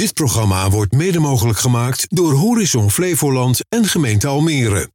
[0.00, 4.90] Dit programma wordt mede mogelijk gemaakt door Horizon Flevoland en gemeente Almere.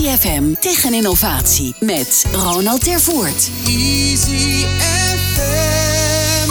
[0.00, 3.50] FM Tech en Innovatie met Ronald Tervoort.
[3.66, 6.50] Easy FM.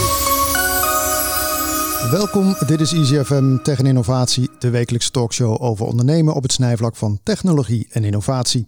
[2.12, 6.52] Welkom, dit is Easy FM Tech en Innovatie, de wekelijkse talkshow over ondernemen op het
[6.52, 8.68] snijvlak van technologie en innovatie.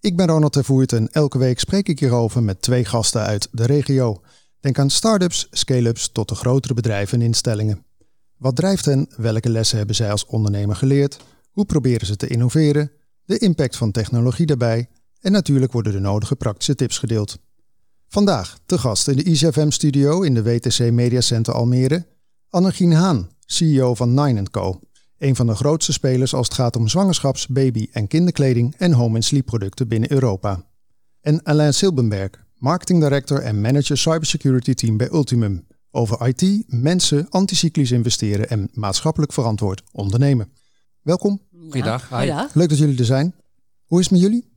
[0.00, 3.66] Ik ben Ronald Tervoort en elke week spreek ik hierover met twee gasten uit de
[3.66, 4.20] regio.
[4.60, 7.84] Denk aan start-ups, scale-ups tot de grotere bedrijven en instellingen.
[8.36, 9.08] Wat drijft hen?
[9.16, 11.18] Welke lessen hebben zij als ondernemer geleerd?
[11.50, 12.90] Hoe proberen ze te innoveren?
[13.26, 14.88] De impact van technologie daarbij
[15.20, 17.38] en natuurlijk worden de nodige praktische tips gedeeld.
[18.08, 22.06] Vandaag te gast in de ICFM-studio in de WTC Media Center Almere,
[22.50, 24.80] Annegien Haan, CEO van Nine Co.
[25.18, 29.16] Een van de grootste spelers als het gaat om zwangerschaps-, baby- en kinderkleding en home-
[29.16, 30.64] en sleep-producten binnen Europa.
[31.20, 35.66] En Alain Silbenberg, Marketing Director en Manager Cybersecurity Team bij Ultimum.
[35.90, 40.52] Over IT, mensen, anticyclisch investeren en maatschappelijk verantwoord ondernemen.
[41.06, 41.40] Welkom.
[41.70, 42.08] Goeiedag.
[42.08, 42.32] Hi.
[42.52, 43.34] Leuk dat jullie er zijn.
[43.84, 44.48] Hoe is het met jullie?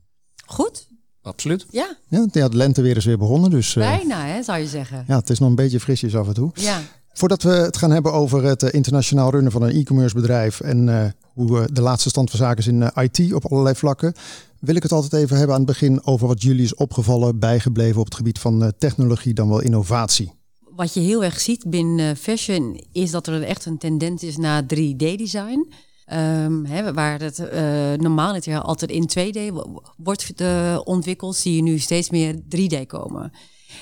[0.46, 0.86] Goed.
[1.22, 1.66] absoluut.
[1.70, 1.96] Ja.
[2.08, 3.50] Ja, ja, de lente weer is weer begonnen.
[3.50, 5.04] Dus, Bijna, hè, zou je zeggen.
[5.06, 6.50] Ja, het is nog een beetje frisjes af en toe.
[6.54, 6.80] Ja.
[7.12, 11.68] Voordat we het gaan hebben over het internationaal runnen van een e-commerce bedrijf en hoe
[11.72, 14.14] de laatste stand van zaken is in IT op allerlei vlakken,
[14.60, 18.00] wil ik het altijd even hebben aan het begin over wat jullie is opgevallen, bijgebleven
[18.00, 20.32] op het gebied van technologie, dan wel innovatie.
[20.58, 24.62] Wat je heel erg ziet binnen fashion is dat er echt een tendens is naar
[24.62, 25.72] 3D-design.
[26.12, 29.54] Um, hè, waar het uh, normaal het altijd in 2D
[29.96, 30.32] wordt
[30.84, 33.32] ontwikkeld, zie je nu steeds meer 3D komen.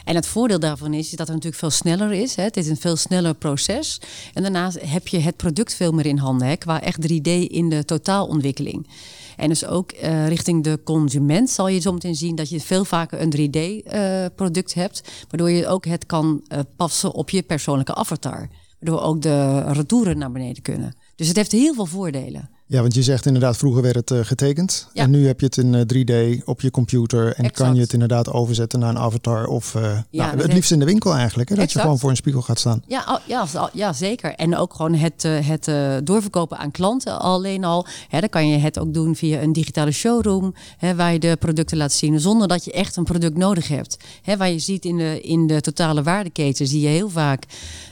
[0.04, 2.34] En het voordeel daarvan is, dat het natuurlijk veel sneller is.
[2.34, 2.42] Hè.
[2.42, 4.00] Het is een veel sneller proces.
[4.34, 7.68] En daarnaast heb je het product veel meer in handen, hè, qua echt 3D in
[7.68, 8.86] de totaalontwikkeling.
[9.36, 13.20] En dus ook uh, richting de consument zal je zometeen zien dat je veel vaker
[13.20, 16.42] een 3D-product hebt, waardoor je ook het kan
[16.76, 18.48] passen op je persoonlijke avatar.
[18.80, 20.96] Waardoor ook de retouren naar beneden kunnen.
[21.18, 22.50] Dus het heeft heel veel voordelen.
[22.66, 24.88] Ja, want je zegt inderdaad, vroeger werd het uh, getekend.
[24.92, 25.02] Ja.
[25.02, 27.26] En nu heb je het in uh, 3D op je computer.
[27.26, 27.56] En exact.
[27.56, 29.46] kan je het inderdaad overzetten naar een avatar.
[29.46, 30.52] Of uh, ja, nou, het heeft...
[30.52, 31.48] liefst in de winkel eigenlijk.
[31.48, 32.82] Hè, dat je gewoon voor een spiegel gaat staan.
[32.86, 34.34] Ja, ja, ja zeker.
[34.34, 35.70] En ook gewoon het, het
[36.06, 37.86] doorverkopen aan klanten alleen al.
[38.08, 40.54] Hè, dan kan je het ook doen via een digitale showroom.
[40.78, 42.20] Hè, waar je de producten laat zien.
[42.20, 43.96] Zonder dat je echt een product nodig hebt.
[44.22, 47.44] Hè, waar je ziet in de, in de totale waardeketen zie je heel vaak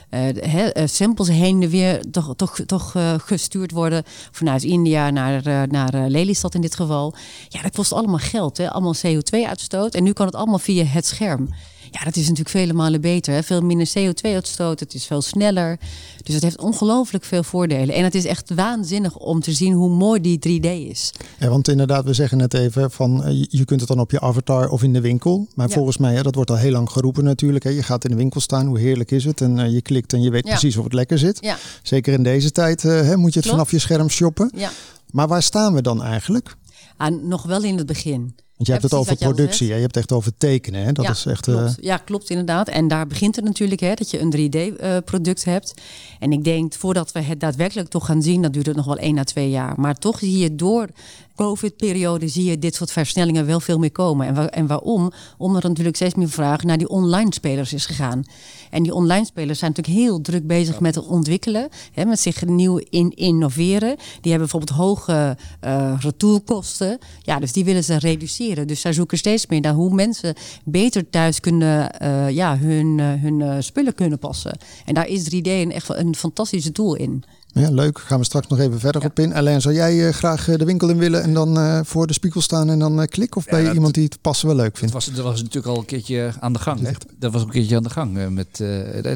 [0.09, 6.09] uh, samples heen en weer toch, toch, toch uh, gestuurd worden vanuit India naar, naar
[6.09, 7.13] Lelystad in dit geval.
[7.47, 8.71] Ja, dat kost allemaal geld, hè?
[8.71, 9.95] allemaal CO2-uitstoot.
[9.95, 11.49] En nu kan het allemaal via het scherm.
[11.91, 13.33] Ja, dat is natuurlijk vele malen beter.
[13.33, 13.43] Hè?
[13.43, 15.79] Veel minder CO2-uitstoot, het is veel sneller.
[16.23, 17.95] Dus het heeft ongelooflijk veel voordelen.
[17.95, 21.11] En het is echt waanzinnig om te zien hoe mooi die 3D is.
[21.39, 24.19] Ja, want inderdaad, we zeggen net even van eh, je kunt het dan op je
[24.19, 25.47] avatar of in de winkel.
[25.55, 27.63] Maar volgens mij, hè, dat wordt al heel lang geroepen natuurlijk.
[27.63, 27.69] Hè.
[27.69, 29.41] Je gaat in de winkel staan, hoe heerlijk is het?
[29.41, 30.49] En uh, je klikt en je weet ja.
[30.49, 31.37] precies of het lekker zit.
[31.41, 31.57] Ja.
[31.83, 33.49] Zeker in deze tijd uh, hè, moet je het Klopt.
[33.49, 34.51] vanaf je scherm shoppen.
[34.55, 34.69] Ja.
[35.11, 36.55] Maar waar staan we dan eigenlijk?
[36.97, 38.35] Ah, nog wel in het begin.
[38.57, 39.73] Want je hebt het over productie, hè?
[39.73, 40.83] je hebt het echt over tekenen.
[40.83, 40.91] Hè?
[40.91, 41.61] Dat ja, is echt, klopt.
[41.61, 41.73] Uh...
[41.79, 42.67] Ja, klopt inderdaad.
[42.67, 45.73] En daar begint het natuurlijk, hè, dat je een 3D-product uh, hebt.
[46.19, 48.97] En ik denk, voordat we het daadwerkelijk toch gaan zien, dat duurt het nog wel
[48.97, 49.73] één à twee jaar.
[49.79, 50.89] Maar toch zie je door
[51.37, 54.27] COVID-periode zie je dit soort versnellingen wel veel meer komen.
[54.27, 55.11] En, en waarom?
[55.37, 58.23] Omdat er natuurlijk steeds meer vraag naar die online spelers is gegaan.
[58.69, 60.81] En die online spelers zijn natuurlijk heel druk bezig ja.
[60.81, 63.95] met het ontwikkelen, hè, met zich nieuw in innoveren.
[64.21, 66.97] Die hebben bijvoorbeeld hoge uh, retourkosten.
[67.21, 68.46] Ja, dus die willen ze reduceren.
[68.55, 70.35] Dus zij zoeken steeds meer naar hoe mensen
[70.65, 74.57] beter thuis kunnen uh, ja, hun, uh, hun spullen kunnen passen.
[74.85, 77.23] En daar is 3D een echt een fantastische tool in.
[77.47, 77.99] Ja, leuk.
[77.99, 79.07] Gaan we straks nog even verder ja.
[79.07, 79.33] op in.
[79.33, 82.41] Alleen zou jij uh, graag de winkel in willen en dan uh, voor de spiegel
[82.41, 83.37] staan en dan klikken?
[83.37, 84.93] Of ja, ben je iemand die het passen wel leuk vindt?
[84.93, 86.87] Dat was, dat was natuurlijk al een keertje aan de gang.
[86.87, 87.05] Echt?
[87.19, 88.63] Dat was een keertje aan de gang met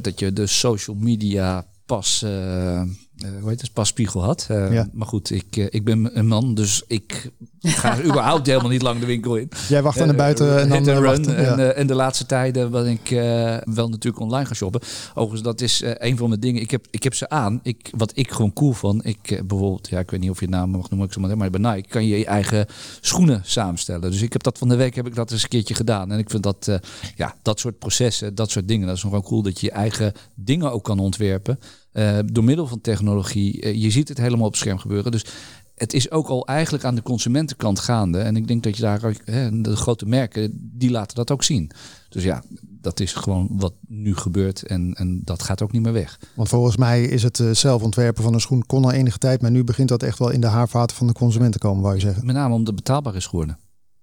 [0.04, 2.82] dat je de social media pas uh,
[3.40, 4.48] hoe heet het, spiegel had.
[4.52, 4.88] Uh, ja.
[4.94, 7.32] Maar goed, ik, uh, ik ben een man, dus ik
[7.62, 9.50] ga überhaupt helemaal niet lang de winkel in.
[9.70, 11.04] Jij wacht aan de buiten en dan run.
[11.04, 11.58] wachten, ja.
[11.58, 13.10] en, en, de laatste tijden ben ik
[13.74, 14.82] wel natuurlijk online gaan shoppen.
[15.10, 16.62] Overigens, dat is een van mijn dingen.
[16.62, 17.60] Ik heb, ik heb ze aan.
[17.64, 19.06] Ik, wat ik gewoon cool vond.
[19.06, 21.50] Ik bijvoorbeeld, ja, ik weet niet of je naam mag noemen, ik zo maar, maar
[21.50, 22.66] bij Nike kan je je eigen
[23.02, 24.12] schoenen samenstellen.
[24.12, 26.12] Dus ik heb dat van de week heb ik dat eens een keertje gedaan.
[26.12, 26.80] En ik vind dat,
[27.16, 29.72] ja, dat soort processen, dat soort dingen, dat is nog wel cool dat je je
[29.72, 31.60] eigen dingen ook kan ontwerpen.
[31.94, 33.66] Uh, door middel van technologie.
[33.66, 35.12] Uh, je ziet het helemaal op het scherm gebeuren.
[35.12, 35.26] Dus
[35.76, 38.20] het is ook al eigenlijk aan de consumentenkant gaande.
[38.20, 41.72] En ik denk dat je daar, hè, de grote merken, die laten dat ook zien.
[42.10, 45.94] Dus ja, dat is gewoon wat nu gebeurt en, en dat gaat ook niet meer
[45.94, 46.20] weg.
[46.36, 49.42] Want volgens mij is het uh, zelf ontwerpen van een schoen kon al enige tijd,
[49.42, 51.96] maar nu begint dat echt wel in de haarvaten van de consument te komen, wou
[51.96, 52.26] je zeggen.
[52.26, 53.58] Met name omdat het betaalbaar is geworden.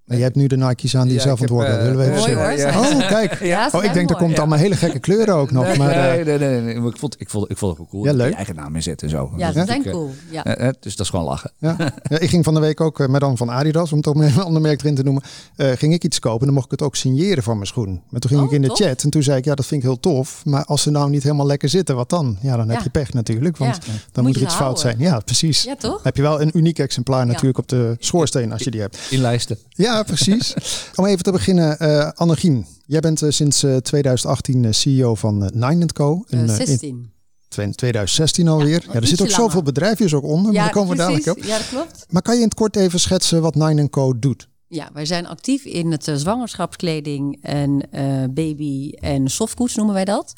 [0.08, 2.20] En je hebt nu de Nike's aan die ja, zelf ontworpen uh, willen we even
[2.58, 2.80] zeggen.
[2.80, 3.44] Oh, kijk.
[3.44, 5.64] Ja, oh, ik denk, er komt allemaal hele gekke kleuren ook nog.
[5.64, 8.04] Nee, maar, nee, nee, nee, nee, Ik, vond, ik, vond, ik vond het wel cool.
[8.04, 8.28] Ja, leuk.
[8.28, 9.32] Je eigen naam inzetten en zo.
[9.36, 10.10] Ja, dat zijn cool.
[10.30, 10.60] Ja.
[10.60, 11.50] Uh, dus dat is gewoon lachen.
[11.58, 11.76] Ja.
[12.08, 12.18] ja.
[12.18, 14.62] ik ging van de week ook met dan van Adidas, om het ook een ander
[14.62, 15.22] merk erin te noemen,
[15.56, 16.46] uh, ging ik iets kopen.
[16.46, 18.02] Dan mocht ik het ook signeren van mijn schoen.
[18.08, 18.78] Maar toen ging oh, ik in de tof.
[18.78, 20.44] chat en toen zei ik, ja, dat vind ik heel tof.
[20.44, 22.38] Maar als ze nou niet helemaal lekker zitten, wat dan?
[22.40, 23.56] Ja, dan heb je pech natuurlijk.
[23.56, 23.78] Want
[24.12, 24.98] dan moet er iets fout zijn.
[24.98, 25.62] Ja, precies.
[25.62, 26.02] Ja, toch?
[26.02, 28.98] Heb je wel een uniek exemplaar natuurlijk op de schoorsteen als je die hebt.
[29.10, 29.58] In lijsten.
[29.70, 30.54] Ja, precies.
[30.94, 32.66] Om even te beginnen, uh, Annegien.
[32.86, 36.24] Jij bent uh, sinds uh, 2018 CEO van Nine Co.
[36.28, 37.10] In, 16.
[37.56, 38.68] In 2016 alweer.
[38.68, 39.44] Ja, ja er zitten ook langer.
[39.44, 40.52] zoveel bedrijfjes ook onder.
[40.52, 41.44] Ja, maar daar komen we dadelijk op.
[41.44, 42.06] Ja, dat klopt.
[42.08, 44.48] Maar kan je in het kort even schetsen wat Nine Co doet?
[44.70, 50.04] Ja, wij zijn actief in het uh, zwangerschapskleding en uh, baby en softgoods noemen wij
[50.04, 50.32] dat.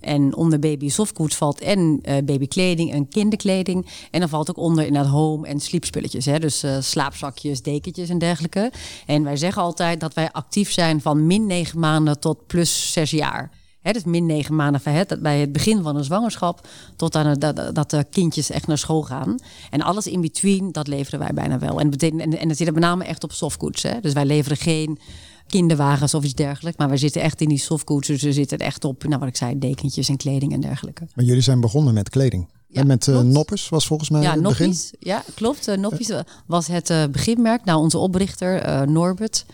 [0.00, 3.86] En onder baby softgoods valt en uh, babykleding en kinderkleding.
[4.10, 6.24] En dan valt ook onder inderdaad home en sleepspulletjes.
[6.24, 6.38] Hè?
[6.38, 8.72] Dus slaapzakjes, dekentjes en dergelijke.
[9.06, 13.10] En wij zeggen altijd dat wij actief zijn van min negen maanden tot plus zes
[13.10, 13.50] jaar.
[13.86, 17.38] Hè, dus min negen maanden van het, bij het begin van een zwangerschap tot aan
[17.38, 19.38] dat, dat de kindjes echt naar school gaan.
[19.70, 21.80] En alles in between, dat leveren wij bijna wel.
[21.80, 23.82] En, en, en dat zit met name echt op softgoods.
[23.82, 24.00] Hè.
[24.00, 24.98] Dus wij leveren geen
[25.46, 26.78] kinderwagens of iets dergelijks.
[26.78, 28.06] Maar we zitten echt in die softgoods.
[28.06, 31.06] Dus we zitten echt op, nou wat ik zei, dekentjes en kleding en dergelijke.
[31.14, 32.48] Maar jullie zijn begonnen met kleding.
[32.66, 33.20] Ja, en met uh.
[33.20, 34.66] Noppes was volgens mij Ja, het begin.
[34.66, 34.92] Noppies.
[34.98, 35.68] Ja, klopt.
[35.68, 36.12] Uh, Noppies
[36.46, 37.64] was het uh, beginmerk.
[37.64, 39.46] Nou, onze oprichter Norbert,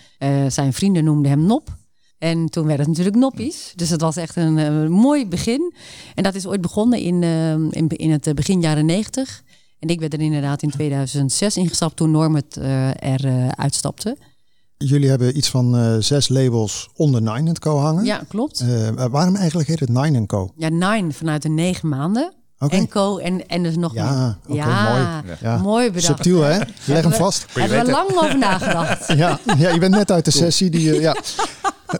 [0.49, 1.81] zijn vrienden noemden hem Nop.
[2.23, 3.73] En toen werd het natuurlijk Noppies.
[3.77, 5.75] Dus het was echt een, een mooi begin.
[6.15, 7.23] En dat is ooit begonnen in,
[7.71, 9.43] in, in, het begin jaren negentig.
[9.79, 12.57] En ik ben er inderdaad in 2006 ingestapt toen Norbert
[12.97, 14.17] er uitstapte.
[14.77, 18.05] Jullie hebben iets van uh, zes labels onder Nine Co hangen.
[18.05, 18.63] Ja, klopt.
[18.63, 20.53] Uh, waarom eigenlijk heet het Nine Co?
[20.57, 22.33] Ja, Nine vanuit de negen maanden.
[22.59, 22.79] Okay.
[22.79, 24.53] En Co en, en dus nog ja, een.
[24.53, 25.37] Okay, ja, mooi.
[25.41, 25.57] Ja.
[25.57, 26.05] mooi bedacht.
[26.05, 26.59] Subtiel hè?
[26.85, 27.47] Leg hem vast.
[27.53, 29.07] Hebben we lang over nagedacht.
[29.23, 30.71] ja, ja, je bent net uit de sessie.
[30.71, 31.17] Die, uh, ja.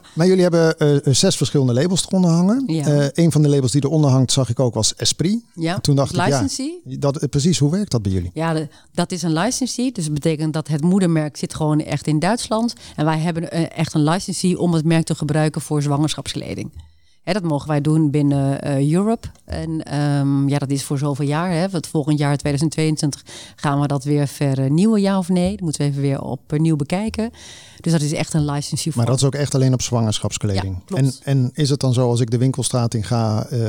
[0.15, 2.63] Maar jullie hebben uh, zes verschillende labels eronder hangen.
[2.67, 2.87] Ja.
[2.87, 5.43] Uh, een van de labels die eronder hangt, zag ik ook, was Esprit.
[5.53, 6.81] Ja, Toen dacht licensee.
[6.85, 8.31] ik, ja, dat, precies, hoe werkt dat bij jullie?
[8.33, 9.91] Ja, de, dat is een licensee.
[9.91, 12.73] Dus dat betekent dat het moedermerk zit gewoon echt in Duitsland.
[12.95, 16.71] En wij hebben echt een licensee om het merk te gebruiken voor zwangerschapskleding.
[17.23, 19.27] Hè, dat mogen wij doen binnen uh, Europe.
[19.45, 21.51] En um, ja, dat is voor zoveel jaar.
[21.51, 21.67] Hè.
[21.71, 23.23] Het volgend jaar, 2022,
[23.55, 25.51] gaan we dat weer vernieuwen, ja of nee?
[25.51, 27.31] Dat moeten we even weer opnieuw bekijken.
[27.79, 28.95] Dus dat is echt een licensing.
[28.95, 30.81] Maar dat is ook echt alleen op zwangerschapskleding.
[30.87, 33.59] Ja, en, en is het dan zo als ik de winkelstraat in ga, uh,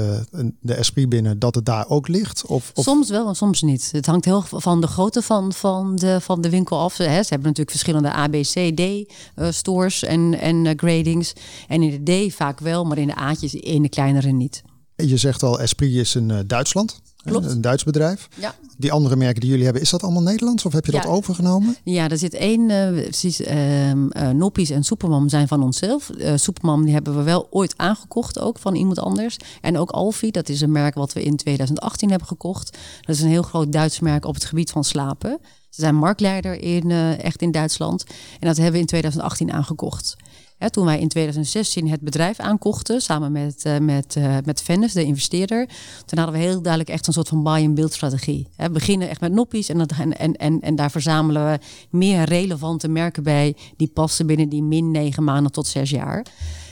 [0.60, 2.46] de Esprit binnen, dat het daar ook ligt?
[2.46, 2.84] Of, of...
[2.84, 3.88] Soms wel en soms niet.
[3.92, 6.94] Het hangt heel van de grootte van, van, de, van de winkel af.
[6.94, 11.32] Ze hebben natuurlijk verschillende A, B, C, D uh, stores en, en uh, gradings.
[11.68, 14.62] En in de D vaak wel, maar in de A'tjes in de kleinere niet.
[14.96, 17.02] Je zegt al, Esprit is in Duitsland.
[17.24, 17.46] Klopt.
[17.50, 18.28] Een Duits bedrijf.
[18.40, 18.54] Ja.
[18.78, 21.00] Die andere merken die jullie hebben, is dat allemaal Nederlands of heb je Ja.
[21.00, 21.76] dat overgenomen?
[21.84, 26.10] Ja, er zit één, uh, precies, uh, uh, Noppies en Supermam zijn van onszelf.
[26.16, 29.36] Uh, Supermam die hebben we wel ooit aangekocht ook van iemand anders.
[29.60, 32.78] En ook Alfie, dat is een merk wat we in 2018 hebben gekocht.
[33.00, 35.38] Dat is een heel groot Duits merk op het gebied van slapen.
[35.70, 38.04] Ze zijn marktleider in, uh, echt in Duitsland.
[38.40, 40.16] En dat hebben we in 2018 aangekocht.
[40.58, 44.92] Hè, toen wij in 2016 het bedrijf aankochten, samen met, uh, met, uh, met Venus,
[44.92, 45.68] de investeerder,
[46.04, 48.48] toen hadden we heel duidelijk echt een soort van buy-and-build strategie.
[48.56, 51.58] Hè, we beginnen echt met noppies en, dat, en, en, en, daar verzamelen we
[51.90, 56.26] meer relevante merken bij die passen binnen die min negen maanden tot zes jaar.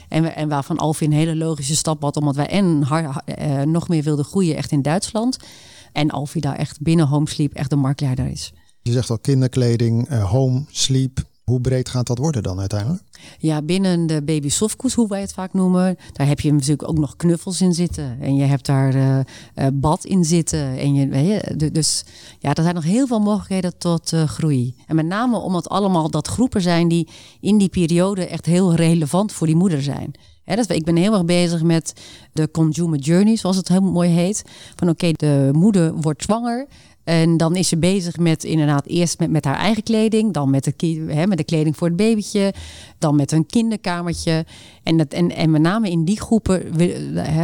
[0.09, 3.61] En, we, en waarvan Alfie een hele logische stap had, omdat wij en hard, uh,
[3.61, 5.37] nog meer wilden groeien echt in Duitsland.
[5.91, 8.53] En Alfie daar echt binnen Home Sleep echt de marktleider is.
[8.81, 11.31] Je zegt al kinderkleding, home, sleep.
[11.43, 13.03] Hoe breed gaat dat worden dan uiteindelijk?
[13.37, 16.97] Ja, binnen de baby softgoed, hoe wij het vaak noemen, daar heb je natuurlijk ook
[16.97, 18.17] nog knuffels in zitten.
[18.21, 20.77] En je hebt daar uh, uh, bad in zitten.
[20.77, 22.03] En je, je, dus
[22.39, 24.75] ja, er zijn nog heel veel mogelijkheden tot uh, groei.
[24.87, 27.07] En met name omdat allemaal dat groepen zijn die
[27.39, 30.13] in die periode echt heel relevant voor die moeder zijn.
[30.45, 31.93] Dus ik ben heel erg bezig met
[32.33, 34.43] de consumer journey, zoals het heel mooi heet.
[34.75, 36.67] Van oké, de moeder wordt zwanger.
[37.03, 40.63] En dan is ze bezig met inderdaad eerst met, met haar eigen kleding, dan met
[40.63, 42.53] de, hè, met de kleding voor het babytje,
[42.97, 44.45] dan met een kinderkamertje.
[44.83, 46.73] En, dat, en, en met name in die groepen,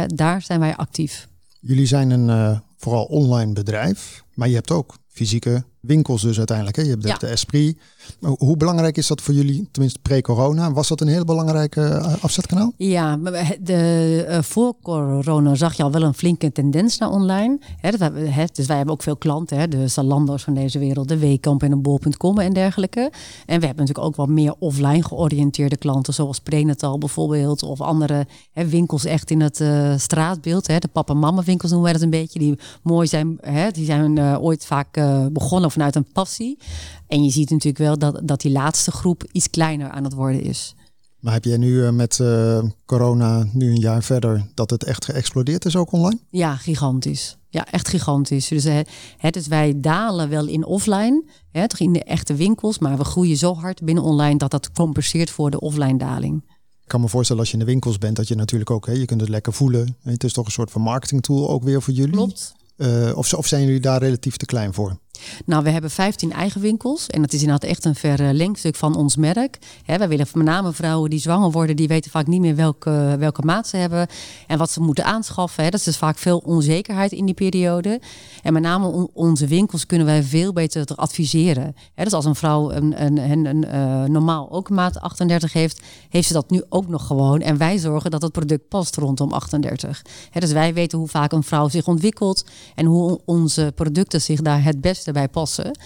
[0.06, 1.28] daar zijn wij actief.
[1.60, 6.76] Jullie zijn een uh, vooral online bedrijf, maar je hebt ook fysieke winkels dus uiteindelijk.
[6.76, 6.82] Hè?
[6.82, 7.16] Je hebt Ja.
[7.16, 7.78] de Esprit.
[8.20, 10.72] Hoe belangrijk is dat voor jullie, tenminste pre-corona?
[10.72, 12.72] Was dat een heel belangrijk uh, afzetkanaal?
[12.76, 17.58] Ja, maar de, uh, voor corona zag je al wel een flinke tendens naar online.
[17.76, 21.08] Hè, dat hè, dus wij hebben ook veel klanten, hè, de Zalando's van deze wereld,
[21.08, 23.00] de Weekamp en de Bol.com en dergelijke.
[23.46, 28.26] En we hebben natuurlijk ook wat meer offline georiënteerde klanten, zoals Prenatal bijvoorbeeld, of andere
[28.52, 30.66] hè, winkels echt in het uh, straatbeeld.
[30.66, 33.38] Hè, de papa-mama winkels noemen wij dat een beetje, die mooi zijn.
[33.40, 35.26] Hè, die zijn ooit vaak uh,
[35.70, 36.58] vanuit een passie.
[37.06, 40.42] En je ziet natuurlijk wel dat, dat die laatste groep iets kleiner aan het worden
[40.42, 40.74] is.
[41.20, 45.04] Maar heb jij nu uh, met uh, corona, nu een jaar verder, dat het echt
[45.04, 46.18] geëxplodeerd is ook online?
[46.30, 47.38] Ja, gigantisch.
[47.48, 48.48] Ja, echt gigantisch.
[48.48, 48.80] Dus, hè,
[49.16, 53.04] hè, dus wij dalen wel in offline, hè, toch in de echte winkels, maar we
[53.04, 56.42] groeien zo hard binnen online dat dat compenseert voor de offline daling.
[56.82, 58.92] Ik kan me voorstellen als je in de winkels bent, dat je natuurlijk ook, hè,
[58.92, 59.96] je kunt het lekker voelen.
[60.02, 62.14] Het is toch een soort van marketing tool ook weer voor jullie?
[62.14, 62.52] Klopt.
[62.76, 64.98] Uh, of, of zijn jullie daar relatief te klein voor?
[65.46, 67.06] Nou, we hebben 15 eigen winkels.
[67.06, 69.58] En dat is inderdaad echt een verlengstuk van ons merk.
[69.84, 73.16] He, wij willen met name vrouwen die zwanger worden, die weten vaak niet meer welke,
[73.18, 74.06] welke maat ze hebben.
[74.46, 75.64] En wat ze moeten aanschaffen.
[75.64, 78.00] Dat is dus vaak veel onzekerheid in die periode.
[78.42, 81.74] En met name on, onze winkels kunnen wij veel beter adviseren.
[81.94, 86.26] He, dus als een vrouw een, een, een, uh, normaal ook maat 38 heeft, heeft
[86.26, 87.40] ze dat nu ook nog gewoon.
[87.40, 90.02] En wij zorgen dat het product past rondom 38.
[90.30, 94.40] He, dus wij weten hoe vaak een vrouw zich ontwikkelt en hoe onze producten zich
[94.40, 95.78] daar het beste bij passen.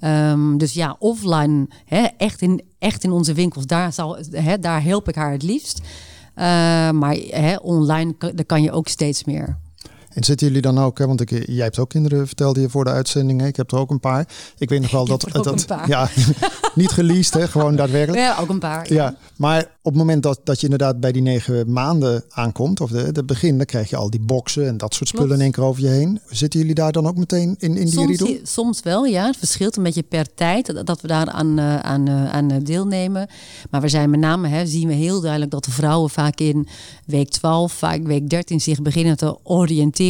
[0.00, 4.82] Um, dus ja, offline, hè, echt, in, echt in onze winkels, daar, zal, hè, daar
[4.82, 5.80] help ik haar het liefst.
[5.80, 6.44] Uh,
[6.90, 9.58] maar hè, online, daar kan je ook steeds meer.
[10.14, 12.84] En zitten jullie dan ook, hè, want ik, jij hebt ook kinderen, vertelde je voor
[12.84, 13.40] de uitzending.
[13.40, 13.46] Hè?
[13.46, 14.28] Ik heb er ook een paar.
[14.58, 15.26] Ik weet nog wel dat.
[15.42, 15.66] dat.
[15.86, 16.08] Ja,
[16.74, 17.48] niet geleased, hè?
[17.48, 18.22] gewoon daadwerkelijk.
[18.22, 18.92] Ja, ook een paar.
[18.92, 22.90] Ja, maar op het moment dat, dat je inderdaad bij die negen maanden aankomt, of
[22.90, 25.40] de, de begin, dan krijg je al die boxen en dat soort spullen Klopt.
[25.40, 26.20] in één keer over je heen.
[26.30, 28.36] Zitten jullie daar dan ook meteen in, in die riedel?
[28.42, 29.26] soms wel, ja.
[29.26, 32.56] Het verschilt een beetje per tijd dat- we daar aan, eh, aan, eh, aan eh,
[32.62, 33.28] deelnemen.
[33.70, 36.68] Maar we zijn met name, hè, zien we heel duidelijk dat de vrouwen vaak in
[37.06, 40.00] week 12, vaak week 13 zich beginnen te oriënteren.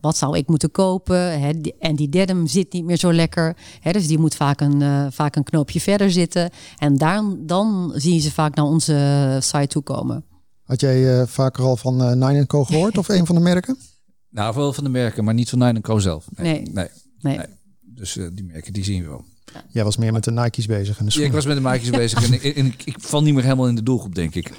[0.00, 1.40] Wat zou ik moeten kopen?
[1.40, 1.60] Hè?
[1.60, 3.56] Die- En die derde zit niet meer zo lekker.
[3.80, 3.92] Hè?
[3.92, 6.50] Dus die moet vaak een, eh, vaak een knoopje verder zitten.
[6.78, 10.24] En daar, dan zien ze vaak naar onze site toe komen.
[10.62, 13.76] Had jij eh, vaker al van eh, Nine Co gehoord of een van de merken?
[14.30, 16.26] Nou, wel van de merken, maar niet van Nine Co zelf.
[16.36, 16.52] Nee.
[16.62, 16.72] nee.
[17.20, 17.36] Nee.
[17.36, 17.46] Nee.
[17.80, 19.24] Dus eh, die merken, die zien we wel.
[19.68, 21.90] Jij was meer met de Nike's bezig en de Ja, ik was met de maatjes
[21.90, 24.50] bezig en, ik, en ik, ik val niet meer helemaal in de doelgroep, denk ik.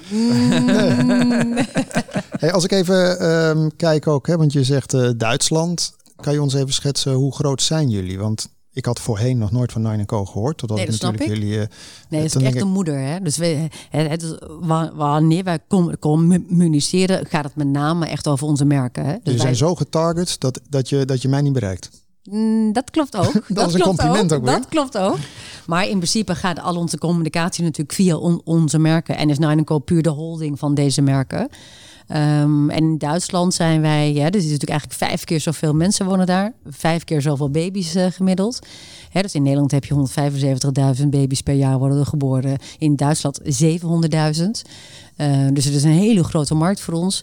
[2.40, 5.92] Hey, als ik even ehm, kijk ook, hè, want je zegt eh, Duitsland.
[6.16, 8.18] Kan je ons even schetsen hoe groot zijn jullie?
[8.18, 10.58] Want ik had voorheen nog nooit van Nine Co gehoord.
[10.58, 11.60] Totdat Nee, ik dat snap natuurlijk jullie...
[11.60, 11.66] eh,
[12.08, 12.98] Nee, het dan is echt een moeder.
[12.98, 13.20] Hè?
[13.20, 14.34] Dus we, het, is,
[14.94, 19.04] wanneer wij com- communiceren, gaat het met name echt over onze merken.
[19.04, 19.10] Hè?
[19.12, 21.90] Dus jullie wij- zijn zo getarget dat, dat, je, dat je mij niet bereikt.
[22.24, 23.32] Mm, dat klopt ook.
[23.48, 24.52] dat, is een compliment ook weer.
[24.54, 25.16] Dat klopt ook.
[25.66, 29.16] Maar in principe gaat al onze communicatie natuurlijk via on- onze merken.
[29.16, 31.48] En is Nine Co puur de holding van deze merken.
[32.10, 36.06] Ehm, en in Duitsland zijn wij, ja, dus is natuurlijk eigenlijk vijf keer zoveel mensen
[36.06, 36.52] wonen daar.
[36.66, 38.58] Vijf keer zoveel baby's eh, gemiddeld.
[39.10, 39.94] Hè, dus in Nederland heb je
[41.00, 42.58] 175.000 baby's per jaar worden er geboren.
[42.78, 44.62] In Duitsland 700.000.
[45.16, 47.20] Eh, dus het is een hele grote markt voor ons.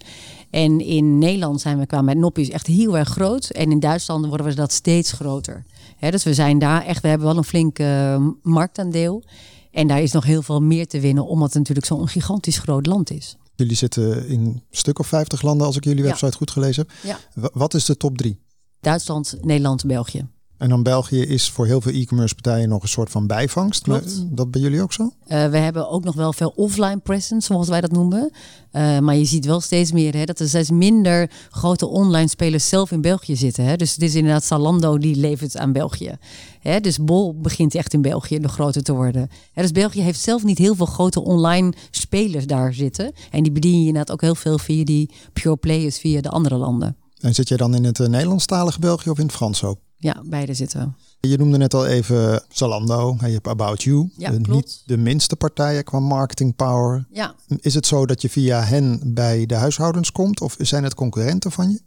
[0.50, 3.50] En in Nederland zijn we qua met noppies echt heel erg groot.
[3.50, 5.64] En in Duitsland worden we dat steeds groter.
[5.98, 9.24] Hè, dus we zijn daar echt, we hebben wel een flink eh, marktaandeel.
[9.72, 12.86] En daar is nog heel veel meer te winnen, omdat het natuurlijk zo'n gigantisch groot
[12.86, 13.38] land is.
[13.58, 16.10] Jullie zitten in een stuk of 50 landen, als ik jullie Ja.
[16.10, 17.18] website goed gelezen heb.
[17.36, 17.50] Ja.
[17.54, 18.40] Wat is de top drie?
[18.80, 20.28] Duitsland, Nederland, België.
[20.58, 23.84] En dan België is voor heel veel e-commerce partijen nog een soort van bijvangst.
[23.84, 24.26] Klopt.
[24.36, 25.12] Dat bij jullie ook zo?
[25.28, 28.32] Eh, we hebben ook nog wel veel offline presence, zoals wij dat noemen.
[28.72, 32.70] Eh, maar je ziet wel steeds meer hè, dat er steeds minder grote online spelers
[32.70, 33.64] zelf in België zitten.
[33.64, 33.76] Hè.
[33.76, 36.18] Dus het is inderdaad Zalando die levert aan België.
[36.60, 39.30] Hè, dus Bol begint echt in België nog groter te worden.
[39.54, 43.12] Hè, dus België heeft zelf niet heel veel grote online spelers daar zitten.
[43.32, 46.56] En die bedien je inderdaad ook heel veel via die pure players via de andere
[46.56, 46.96] landen.
[47.20, 49.80] En zit jij dan in het eh, Nederlandstalige België of in het Frans ook?
[49.98, 50.96] Ja, beide zitten.
[51.20, 54.10] Je noemde net al even Zalando, je hebt About You.
[54.18, 54.50] Ja, Eh, klopt.
[54.50, 57.08] niet de minste partijen qua marketing power.
[57.12, 60.94] Ja, Is het zo dat je via hen bij de huishoudens komt of zijn het
[60.96, 61.80] concurrenten van je?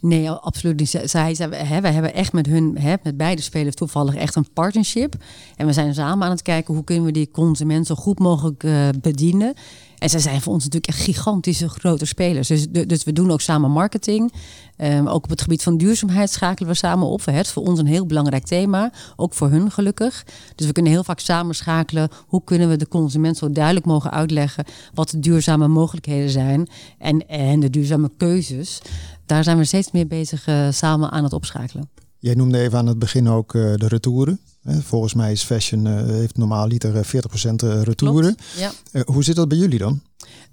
[0.00, 1.00] Nee, absoluut niet.
[1.04, 5.14] Zij, hè, wij hebben echt met hun, hè, met beide spelers toevallig echt een partnership.
[5.56, 8.64] En we zijn samen aan het kijken hoe kunnen we die consument zo goed mogelijk
[8.64, 9.54] eh, bedienen.
[10.04, 12.48] En zij zijn voor ons natuurlijk echt gigantische grote spelers.
[12.48, 14.32] Dus, dus we doen ook samen marketing.
[14.76, 17.24] Ehm, ook op het gebied van duurzaamheid schakelen we samen op.
[17.24, 18.92] Het is voor ons een heel belangrijk thema.
[19.16, 20.24] Ook voor hun gelukkig.
[20.54, 22.08] Dus we kunnen heel vaak samen schakelen.
[22.26, 24.64] Hoe kunnen we de consument zo duidelijk mogen uitleggen
[24.94, 26.68] wat de duurzame mogelijkheden zijn.
[26.98, 28.80] En, en de duurzame keuzes.
[29.26, 31.88] Daar zijn we steeds meer bezig eh, samen aan het opschakelen.
[32.24, 34.40] Jij noemde even aan het begin ook eh, de retouren.
[34.64, 38.36] Volgens mij is fashion eh, heeft normaal liter eh, 40% eh, retouren.
[38.56, 39.02] Ja.
[39.04, 40.00] Hoe zit dat bij jullie dan?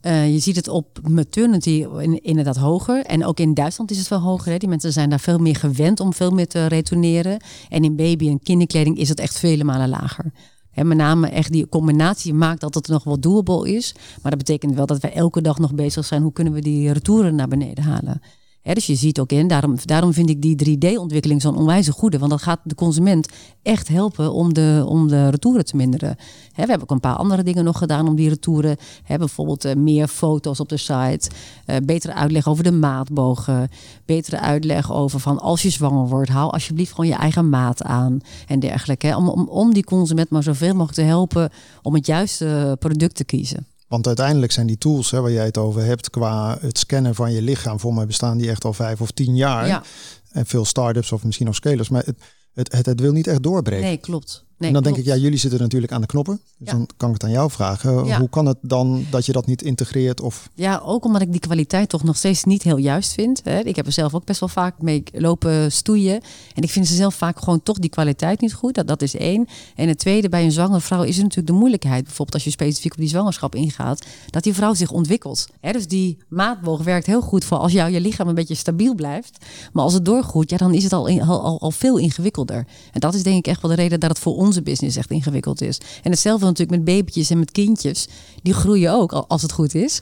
[0.04, 3.06] Je ziet het op maternity in, inderdaad hoger.
[3.06, 4.52] En ook in Duitsland is het veel hoger.
[4.52, 4.58] Hè.
[4.58, 7.42] Die mensen zijn daar veel meer gewend om veel meer te retourneren.
[7.70, 10.32] En in baby- en kinderkleding is het echt vele malen lager.
[10.72, 13.96] En met name echt die combinatie maakt dat het nog wel doable is.
[14.22, 16.22] Maar dat betekent wel dat wij elke dag nog bezig zijn.
[16.22, 18.22] Hoe kunnen we die retouren naar beneden halen?
[18.64, 22.18] Dus je ziet ook in, daarom, daarom vind ik die 3D-ontwikkeling zo'n onwijze goede.
[22.18, 23.28] Want dat gaat de consument
[23.62, 26.16] echt helpen om de, om de retouren te minderen.
[26.18, 28.78] We hebben ook een paar andere dingen nog gedaan om die retouren.
[29.04, 31.30] Hè, bijvoorbeeld eh, meer foto's op de site.
[31.66, 33.70] eh, betere uitleg over de maatbogen.
[34.06, 38.20] Betere uitleg over van als je zwanger wordt, haal alsjeblieft gewoon je eigen maat aan.
[38.48, 39.16] En dergelijke.
[39.16, 41.50] Om, om, om die consument maar zoveel mogelijk te helpen
[41.82, 43.66] om het juiste product te kiezen.
[43.92, 47.32] Want uiteindelijk zijn die tools hè, waar jij het over hebt qua het scannen van
[47.32, 49.68] je lichaam, voor mij bestaan die echt al vijf of tien jaar.
[49.68, 49.84] Ja,
[50.32, 52.18] En veel start-ups of misschien nog scalers, maar het,
[52.54, 53.86] het, het, het wil niet echt doorbreken.
[53.86, 54.46] nee, klopt.
[54.62, 56.40] Nee, en dan denk ik, ja, jullie zitten natuurlijk aan de knoppen.
[56.58, 56.74] Dus Ja.
[56.78, 58.06] dan kan ik het aan jou vragen.
[58.06, 58.20] Ja.
[58.20, 60.22] Hoe kan het dan dat je dat niet integreert?
[60.22, 63.42] Of Ja, ook omdat ik die kwaliteit toch nog steeds niet heel juist vind.
[63.44, 63.60] Hè.
[63.60, 66.22] Ik heb er zelf ook best wel vaak mee lopen stoeien.
[66.56, 68.74] En ik vind ze zelf vaak gewoon toch die kwaliteit niet goed.
[68.76, 69.48] Dat, dat is één.
[69.76, 72.04] En het tweede, bij een zwangere vrouw is er natuurlijk de moeilijkheid.
[72.04, 74.06] Bijvoorbeeld als je specifiek op die zwangerschap ingaat.
[74.30, 75.48] Dat die vrouw zich ontwikkelt.
[75.62, 78.96] Hè, dus die maatboog werkt heel goed voor als jouw je lichaam een beetje stabiel
[78.96, 79.38] blijft.
[79.74, 82.66] Maar als het doorgroeit, ja, dan is het al, in- al, al, al veel ingewikkelder.
[82.92, 84.98] En dat is denk ik echt wel de reden dat het voor ons onze business
[84.98, 85.78] echt ingewikkeld is.
[86.04, 88.08] En hetzelfde natuurlijk met babytjes en met kindjes.
[88.42, 90.00] Die groeien ook als het goed is.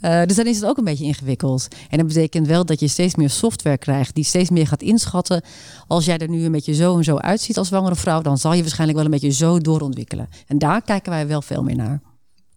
[0.00, 1.68] Uh, dus dan is het ook een beetje ingewikkeld.
[1.90, 5.42] En dat betekent wel dat je steeds meer software krijgt die steeds meer gaat inschatten.
[5.86, 8.52] Als jij er nu een beetje zo en zo uitziet als zwangere vrouw, dan zal
[8.52, 10.28] je waarschijnlijk wel een beetje zo doorontwikkelen.
[10.46, 12.00] En daar kijken wij wel veel meer naar.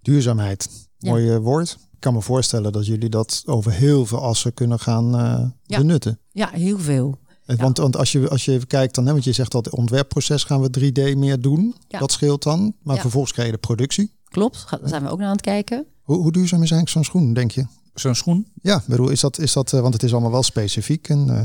[0.01, 1.77] Duurzaamheid, mooi woord.
[1.93, 6.19] Ik kan me voorstellen dat jullie dat over heel veel assen kunnen gaan uh, benutten.
[6.32, 7.17] Ja, heel veel.
[7.57, 9.73] Want, want als, je, als je even kijkt, dan, hè, want je zegt dat het
[9.73, 11.75] ontwerpproces gaan we 3D meer doen.
[11.87, 12.73] Dat scheelt dan.
[12.83, 14.11] Maar vervolgens krijg je de productie.
[14.29, 15.85] Klopt, daar zijn we ook naar aan het kijken.
[16.01, 17.65] Hoe, hoe duurzaam is eigenlijk zo'n schoen, denk je?
[17.93, 18.47] Zo'n schoen?
[18.61, 21.09] Ja, bedoel, is dat, is dat, uh, want het is allemaal wel specifiek.
[21.09, 21.41] En, uh,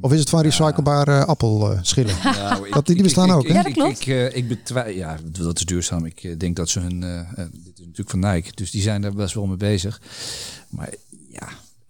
[0.00, 1.22] of is het van recyclebare ja.
[1.22, 2.14] appelschillen?
[2.22, 3.54] Ja, dat, die bestaan ook, hè?
[3.54, 4.00] Ja, dat klopt.
[4.00, 6.04] Ik, ik, ik betwijfel, ja, dat is duurzaam.
[6.04, 7.00] Ik denk dat ze hun,
[7.52, 10.00] dit is natuurlijk van Nike, dus die zijn daar best wel mee bezig.
[10.68, 10.94] Maar
[11.28, 11.48] ja,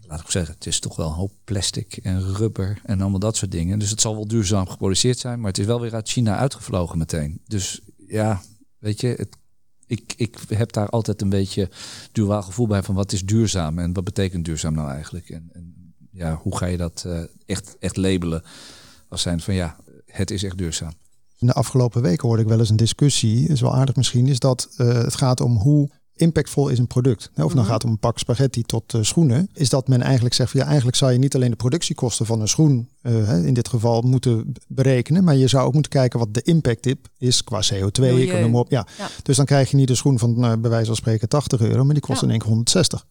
[0.09, 3.37] laat ik zeggen, het is toch wel een hoop plastic en rubber en allemaal dat
[3.37, 3.79] soort dingen.
[3.79, 6.99] Dus het zal wel duurzaam geproduceerd zijn, maar het is wel weer uit China uitgevlogen
[6.99, 7.41] meteen.
[7.47, 8.43] Dus ja,
[8.79, 9.29] weet je,
[9.87, 11.71] ik, ik heb daar altijd een beetje
[12.13, 15.31] duaal gevoel bij van wat is duurzaam en wat betekent duurzaam nou eigenlijk?
[15.31, 18.43] En, en ja, hoe ga je dat uh, echt, echt labelen
[19.09, 20.93] als zijn van ja, het is echt duurzaam.
[21.39, 24.39] In de afgelopen weken hoorde ik wel eens een discussie, is wel aardig misschien, is
[24.39, 27.31] dat uh, het gaat om hoe impactvol is een product.
[27.35, 27.65] Of dan mhm.
[27.65, 29.49] gaat het om een pak spaghetti tot uh, schoenen.
[29.53, 32.41] Is dat men eigenlijk zegt van ja, eigenlijk zou je niet alleen de productiekosten van
[32.41, 35.25] een schoen uh, in dit geval moeten berekenen.
[35.25, 38.03] Maar je zou ook moeten kijken wat de impact tip is qua CO2.
[38.03, 38.71] Ik noem op.
[38.71, 38.87] Ja.
[38.99, 39.09] ja.
[39.23, 41.85] Dus dan krijg je niet de schoen van uh, bij wijze van spreken 80 euro,
[41.85, 43.07] maar die kost in één keer 160.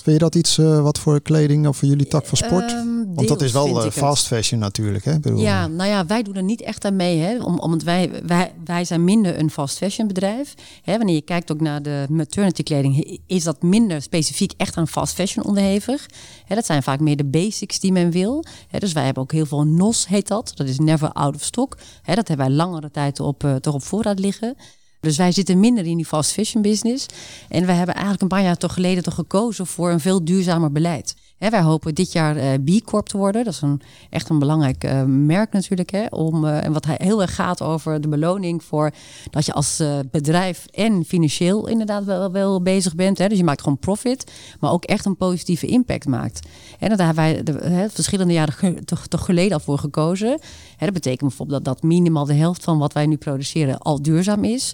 [0.00, 2.70] Vind je dat iets uh, wat voor kleding of voor jullie tak van sport?
[2.70, 5.04] Um, Want dat is wel uh, fast fashion natuurlijk.
[5.04, 5.20] Hè?
[5.20, 7.18] Bedoel, ja, nou ja, wij doen er niet echt aan mee.
[7.18, 7.42] Hè?
[7.42, 10.54] Om, omdat wij, wij, wij zijn minder een fast fashion bedrijf.
[10.82, 10.96] Hè?
[10.96, 15.14] Wanneer je kijkt ook naar de maternity kleding, is dat minder specifiek echt aan fast
[15.14, 16.06] fashion onderhevig.
[16.44, 16.54] Hè?
[16.54, 18.44] Dat zijn vaak meer de basics die men wil.
[18.68, 18.78] Hè?
[18.78, 20.52] Dus wij hebben ook heel veel NOS heet dat.
[20.54, 21.76] Dat is never out of stock.
[22.02, 22.14] Hè?
[22.14, 24.56] Dat hebben wij langere tijd op, uh, toch op voorraad liggen.
[25.02, 27.06] Dus wij zitten minder in die fast fashion business.
[27.48, 30.72] En we hebben eigenlijk een paar jaar toch geleden toch gekozen voor een veel duurzamer
[30.72, 31.14] beleid
[31.50, 33.44] wij hopen dit jaar uh, B Corp te worden.
[33.44, 35.90] Dat is een, echt een belangrijk uh, merk natuurlijk.
[35.90, 38.90] Hè, om, uh, en wat heel erg gaat over de beloning voor
[39.30, 43.18] dat je als bedrijf en financieel inderdaad wel, wel bezig bent.
[43.18, 43.28] Hè.
[43.28, 46.48] Dus je maakt gewoon profit, maar ook echt een positieve impact maakt.
[46.78, 50.40] En daar hebben wij verschillende jaren toch, geleden al voor gekozen.
[50.78, 54.44] Dat betekent bijvoorbeeld dat, dat minimaal de helft van wat wij nu produceren al duurzaam
[54.44, 54.72] is.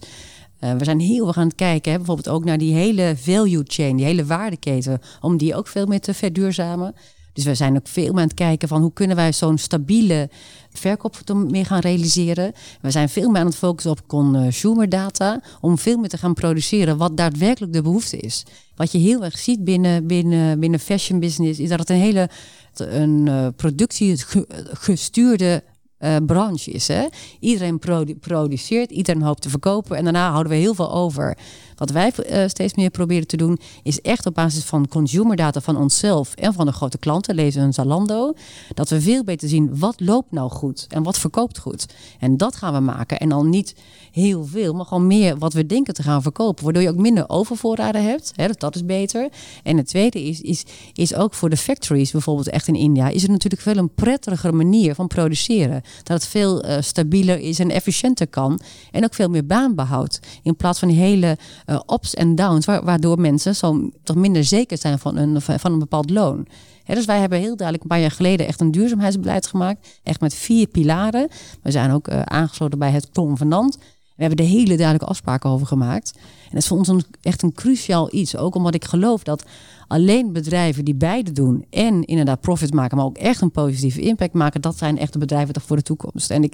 [0.61, 3.65] Uh, we zijn heel erg aan het kijken, hè, bijvoorbeeld ook naar die hele value
[3.67, 6.95] chain, die hele waardeketen, om die ook veel meer te verduurzamen.
[7.33, 10.31] Dus we zijn ook veel meer aan het kijken van hoe kunnen wij zo'n stabiele
[10.73, 12.53] verkoop meer gaan realiseren.
[12.81, 16.35] We zijn veel meer aan het focussen op consumer data, om veel meer te gaan
[16.35, 18.45] produceren wat daadwerkelijk de behoefte is.
[18.77, 22.29] Wat je heel erg ziet binnen, binnen, binnen fashion business, is dat het een hele
[22.75, 25.63] een uh, productiegestuurde
[26.01, 26.89] uh, branche is.
[26.89, 27.07] Hè?
[27.41, 27.79] Iedereen
[28.21, 31.39] produceert, iedereen hoopt te verkopen en daarna houden we heel veel over.
[31.79, 35.61] Wat wij uh, steeds meer proberen te doen, is echt op basis van consumer data
[35.61, 38.35] van onszelf en van de grote klanten, lezen een Zalando,
[38.75, 41.87] dat we veel beter zien wat loopt nou goed en wat verkoopt goed.
[42.19, 43.19] En dat gaan we maken.
[43.19, 43.75] En dan niet
[44.13, 46.65] heel veel, maar gewoon meer wat we denken te gaan verkopen.
[46.65, 48.33] Waardoor je ook minder overvoorraden hebt.
[48.37, 49.29] Hè, dat is beter.
[49.63, 53.23] En het tweede is, is, is ook voor de factories, bijvoorbeeld echt in India, is
[53.23, 55.83] het natuurlijk veel een prettigere manier van produceren.
[56.03, 58.61] Dat het veel uh, stabieler is en efficiënter kan.
[58.91, 60.21] En ook veel meer baanbehoud.
[60.43, 61.37] In plaats van hele
[61.71, 65.79] uh, ups en downs, waardoor mensen zo toch minder zeker zijn van een, van een
[65.79, 66.47] bepaald loon.
[66.85, 70.01] dus wij hebben heel duidelijk een paar jaar geleden echt een duurzaamheidsbeleid gemaakt.
[70.03, 71.29] Echt met vier pilaren.
[71.63, 73.79] We zijn ook uh, aangesloten bij het convenant.
[74.19, 76.13] We hebben er hele duidelijke afspraken over gemaakt.
[76.15, 78.37] En dat is voor ons echt een cruciaal iets.
[78.37, 79.45] Ook omdat ik geloof dat
[79.89, 84.33] alleen bedrijven die beide doen en inderdaad profit maken, maar ook echt een positieve impact
[84.33, 86.31] maken, dat zijn echt de bedrijven toch voor de toekomst.
[86.31, 86.53] En ik,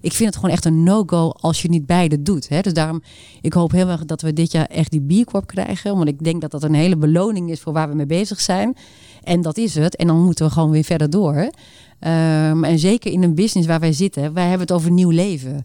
[0.00, 2.48] ik vind het gewoon echt een no-go als je niet beide doet.
[2.48, 2.60] Hè.
[2.60, 3.02] Dus daarom,
[3.40, 5.96] ik hoop heel erg dat we dit jaar echt die B Corp krijgen.
[5.96, 8.76] Want ik denk dat dat een hele beloning is voor waar we mee bezig zijn.
[9.22, 9.96] En dat is het.
[9.96, 11.36] En dan moeten we gewoon weer verder door.
[11.36, 15.64] Um, en zeker in een business waar wij zitten, wij hebben het over nieuw leven.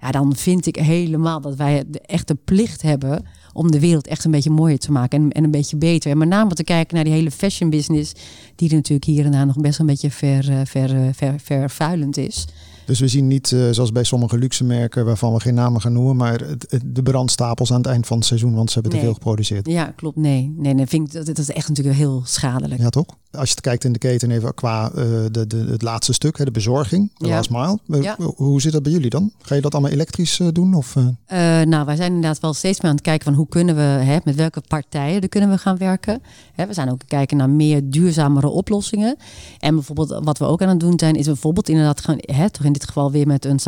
[0.00, 4.24] Ja, dan vind ik helemaal dat wij de echte plicht hebben om de wereld echt
[4.24, 6.10] een beetje mooier te maken en, en een beetje beter.
[6.10, 8.12] En met name te kijken naar die hele fashion business,
[8.54, 12.16] die natuurlijk hier en daar nog best een beetje ver, eh, ver, eh, ver, vervuilend
[12.16, 12.46] is.
[12.86, 15.92] Dus we zien niet, uh, zoals bij sommige luxe merken, waarvan we geen namen gaan
[15.92, 19.04] noemen, maar het, de brandstapels aan het eind van het seizoen, want ze hebben te
[19.04, 19.66] veel geproduceerd.
[19.66, 20.16] Ja, klopt.
[20.16, 22.80] Nee, nee, nee vind ik, dat, dat is echt natuurlijk heel schadelijk.
[22.80, 23.06] Ja, toch?
[23.30, 26.38] Als je het kijkt in de keten even qua uh, de, de, het laatste stuk,
[26.38, 27.34] hè, de bezorging, de ja.
[27.34, 28.02] last mile.
[28.02, 28.16] Ja.
[28.36, 29.32] Hoe zit dat bij jullie dan?
[29.40, 30.74] Ga je dat allemaal elektrisch uh, doen?
[30.74, 30.94] Of,
[31.64, 34.18] nou, wij zijn inderdaad wel steeds meer aan het kijken van hoe kunnen we, hè,
[34.24, 36.22] met welke partijen er kunnen we gaan werken.
[36.52, 39.16] Hè, we zijn ook kijken naar meer duurzamere oplossingen.
[39.58, 42.64] En bijvoorbeeld wat we ook aan het doen zijn, is bijvoorbeeld inderdaad gaan, hè, toch
[42.64, 43.58] in dit geval weer met een,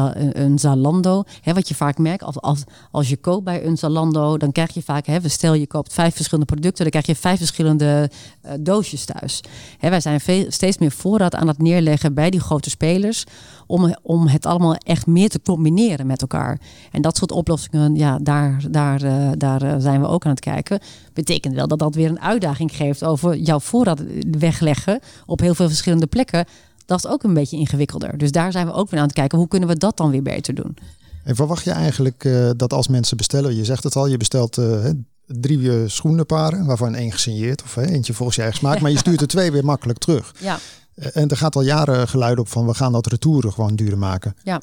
[0.42, 1.22] een Zalando.
[1.40, 4.74] Hè, wat je vaak merkt, als, als, als je koopt bij een Zalando, dan krijg
[4.74, 8.10] je vaak, hè, stel je koopt vijf verschillende producten, dan krijg je vijf verschillende
[8.44, 9.40] uh, doosjes thuis.
[9.78, 13.24] Hè, wij zijn veel, steeds meer voorraad aan het neerleggen bij die grote spelers,
[13.66, 16.60] om, om het allemaal echt meer te combineren met elkaar.
[16.90, 20.80] En dat soort oplossingen, ja, daar, daar, uh, daar zijn we ook aan het kijken.
[21.12, 24.02] Betekent wel dat dat weer een uitdaging geeft over jouw voorraad
[24.38, 26.44] wegleggen op heel veel verschillende plekken
[26.88, 28.18] dat is ook een beetje ingewikkelder.
[28.18, 29.38] Dus daar zijn we ook weer aan het kijken.
[29.38, 30.76] Hoe kunnen we dat dan weer beter doen?
[31.24, 34.56] En verwacht je eigenlijk uh, dat als mensen bestellen, je zegt het al, je bestelt
[34.56, 34.84] uh,
[35.26, 39.20] drie eh, schoenenparen, waarvan één gesigneerd of eentje volgens je eigen smaak, maar je stuurt
[39.20, 40.34] er twee weer makkelijk terug.
[40.38, 40.58] Ja.
[40.94, 44.34] En er gaat al jaren geluid op van we gaan dat retouren gewoon duurder maken.
[44.42, 44.60] Ja.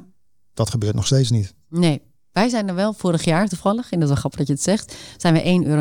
[0.53, 1.53] Dat gebeurt nog steeds niet.
[1.69, 2.01] Nee.
[2.31, 4.63] Wij zijn er wel vorig jaar toevallig, en dat is wel grappig dat je het
[4.63, 5.79] zegt, zijn we 1,99 euro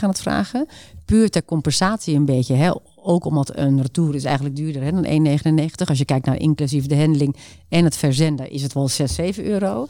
[0.00, 0.66] aan het vragen.
[1.04, 2.54] Puur ter compensatie een beetje.
[2.54, 2.70] Hè?
[3.10, 5.88] Ook omdat een retour is eigenlijk duurder hè, dan 1,99.
[5.88, 7.36] Als je kijkt naar inclusief de handeling
[7.68, 9.82] en het verzenden is het wel 6, 7 euro.
[9.82, 9.88] Uh,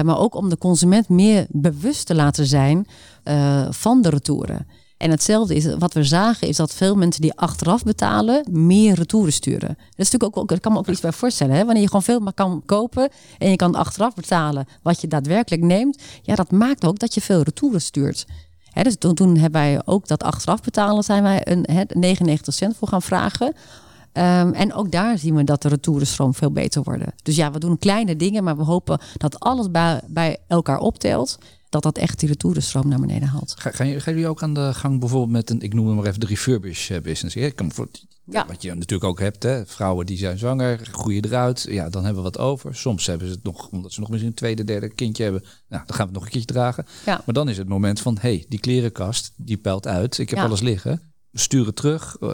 [0.00, 2.86] maar ook om de consument meer bewust te laten zijn
[3.24, 4.66] uh, van de retouren.
[4.96, 9.32] En hetzelfde is, wat we zagen, is dat veel mensen die achteraf betalen, meer retouren
[9.32, 9.68] sturen.
[9.68, 11.54] Dat is natuurlijk ook, ik kan me ook iets bij voorstellen.
[11.54, 11.64] Hè?
[11.64, 15.62] Wanneer je gewoon veel maar kan kopen en je kan achteraf betalen wat je daadwerkelijk
[15.62, 16.02] neemt.
[16.22, 18.26] Ja, dat maakt ook dat je veel retouren stuurt.
[18.72, 22.88] Dus toen, hebben wij ook dat achteraf betalen, zijn wij een, hè, 99 cent voor
[22.88, 23.46] gaan vragen.
[23.46, 27.14] Um, en ook daar zien we dat de retourenstroom veel beter worden.
[27.22, 31.38] Dus ja, we doen kleine dingen, maar we hopen dat alles bij, bij elkaar optelt
[31.68, 33.54] dat dat echt die retourenstroom naar beneden haalt.
[33.58, 36.20] Ga, gaan, jullie ook aan de gang bijvoorbeeld met een, ik noem het maar even
[36.20, 37.36] de refurbish eh, business?
[37.36, 37.88] Ik kan voor,
[38.24, 38.46] ja.
[38.46, 39.66] Wat je natuurlijk ook hebt, hè?
[39.66, 42.74] vrouwen die zijn zwanger, groeien eruit, ja, dan hebben we wat over.
[42.76, 45.82] Soms hebben ze het nog, omdat ze nog misschien een tweede, derde kindje hebben, nou,
[45.86, 46.86] dan gaan we het nog een keertje dragen.
[47.06, 47.22] Ja.
[47.24, 50.60] Maar dan is het moment van, hey, die klerenkast, die pelt uit, ik heb alles
[50.60, 52.16] liggen sturen terug.
[52.20, 52.30] Uh,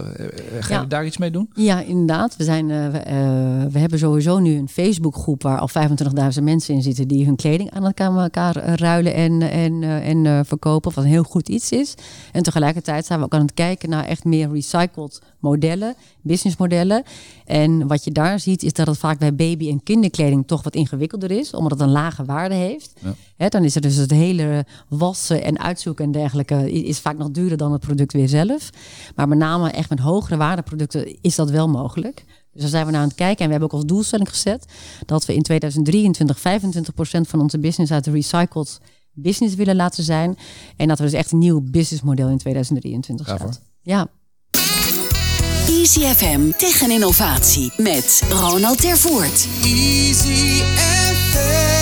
[0.61, 1.51] ga je daar iets mee doen?
[1.55, 2.37] Ja, inderdaad.
[2.37, 5.69] We, zijn, uh, we, we, hebben sowieso nu een Facebookgroep waar al
[6.37, 10.95] 25.000 mensen in zitten die hun kleding aan elkaar, ruilen en, en, en verkopen.
[10.95, 11.95] Wat een heel goed iets is.
[12.33, 17.03] En tegelijkertijd zijn we ook aan het kijken naar echt meer recycled modellen, businessmodellen.
[17.45, 20.75] En wat je daar ziet is dat het vaak bij baby- en kinderkleding toch wat
[20.75, 22.93] ingewikkelder is, omdat het een lage waarde heeft.
[23.37, 23.49] Ja.
[23.49, 27.59] dan is er dus het hele wassen en uitzoeken en dergelijke is vaak nog duurder
[27.59, 28.71] dan het product weer zelf.
[29.15, 32.25] Maar met name echt met hogere waardeproducten is dat wel mogelijk.
[32.53, 33.39] Dus daar zijn we naar aan het kijken.
[33.39, 34.65] En we hebben ook als doelstelling gezet
[35.07, 36.41] dat we in 2023 25%
[37.21, 38.81] van onze business uit de recycled
[39.13, 40.39] business willen laten zijn.
[40.77, 43.61] En dat we dus echt een nieuw businessmodel in 2023 staat.
[43.83, 44.09] Ja.
[45.69, 49.49] Easy FM tegen innovatie met Ronald Tervoort.
[49.63, 51.78] Easy FM.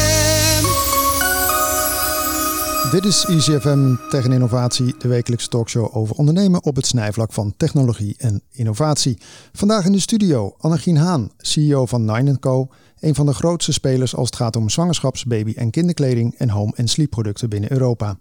[2.91, 7.55] Dit is Easy FM tegen innovatie, de wekelijkse talkshow over ondernemen op het snijvlak van
[7.57, 9.19] technologie en innovatie.
[9.53, 12.69] Vandaag in de studio Annegien Haan, CEO van Nine Co.
[13.01, 16.73] Een van de grootste spelers als het gaat om zwangerschaps-, baby- en kinderkleding en home-
[16.75, 18.19] en sleepproducten binnen Europa.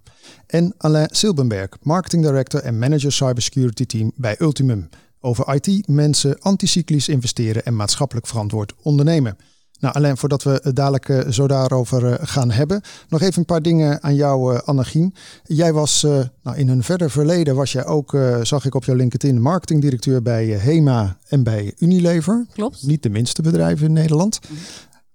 [0.47, 7.09] En Alain Silbenberg, marketing director en manager cybersecurity team bij Ultimum over IT, mensen, anticyclisch
[7.09, 9.37] investeren en maatschappelijk verantwoord ondernemen.
[9.79, 13.61] Nou, alleen voordat we dadelijk uh, zo daarover uh, gaan hebben, nog even een paar
[13.61, 15.13] dingen aan jou, uh, Annegien.
[15.43, 16.01] Jij was
[16.43, 20.45] nou, in een verder verleden, was jij ook, zag ik op jouw LinkedIn, marketingdirecteur bij
[20.45, 22.45] HEMA en bij Unilever.
[22.53, 22.83] Klopt.
[22.83, 24.39] Niet de minste bedrijven in Nederland.
[24.43, 24.59] Mhm.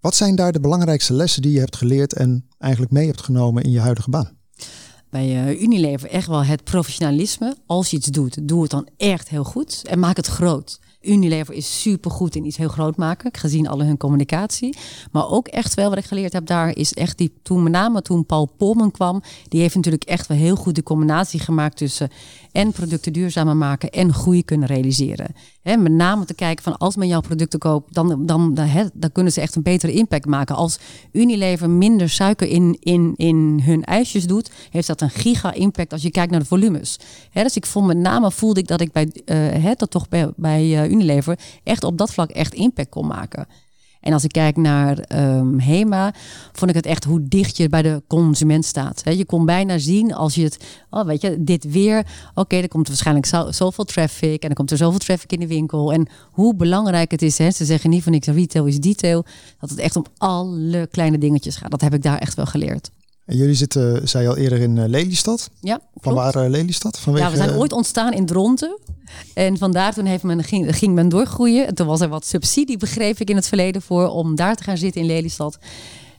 [0.01, 3.63] Wat zijn daar de belangrijkste lessen die je hebt geleerd en eigenlijk mee hebt genomen
[3.63, 4.39] in je huidige baan?
[5.11, 7.57] bij Unilever echt wel het professionalisme.
[7.67, 10.81] Als je iets doet, doe het dan echt heel goed en maak het groot.
[11.01, 14.77] Unilever is super goed in iets heel groot maken, gezien alle hun communicatie.
[15.13, 18.03] Maar ook echt wel wat ik geleerd heb daar, is echt die toen, met name
[18.03, 22.11] toen Paul Polman kwam, die heeft natuurlijk echt wel heel goed de combinatie gemaakt tussen
[22.53, 25.35] en producten duurzamer maken en groei kunnen realiseren.
[25.63, 29.13] He, met name te kijken van als men jouw producten koopt, dan, dan, dan, dan
[29.13, 30.57] kunnen ze echt een betere impact maken.
[30.57, 30.79] Als
[31.13, 36.11] Unilever minder suiker in, in, in hun ijsjes doet, heeft dat een giga-impact als je
[36.11, 36.99] kijkt naar de volumes.
[37.33, 40.65] Dus ik vond met name voelde ik dat ik bij, uh, dat toch bij, bij
[40.65, 43.47] uh, Unilever echt op dat vlak echt impact kon maken.
[44.01, 46.15] En als ik kijk naar um, HEMA,
[46.53, 49.03] vond ik het echt hoe dicht je bij de consument staat.
[49.05, 52.89] je kon bijna zien als je het, oh weet je, dit weer, oké, er komt
[52.89, 55.93] waarschijnlijk zo, zoveel traffic en er komt er zoveel traffic in de winkel.
[55.93, 59.25] En hoe belangrijk het is, ze zeggen niet van niks, retail is detail,
[59.59, 61.71] dat het echt om alle kleine dingetjes gaat.
[61.71, 62.91] Dat heb ik daar echt wel geleerd.
[63.31, 65.51] En jullie zitten, zei je al eerder, in uh, Lelystad.
[65.61, 66.99] Ja, Van waar uh, Lelystad?
[66.99, 67.25] Vanwege...
[67.25, 68.79] Ja, we zijn ooit ontstaan in Dronten.
[69.35, 71.67] En vandaar toen heeft men, ging, ging men doorgroeien.
[71.67, 74.63] En toen was er wat subsidie, begreep ik, in het verleden voor om daar te
[74.63, 75.59] gaan zitten in Lelystad.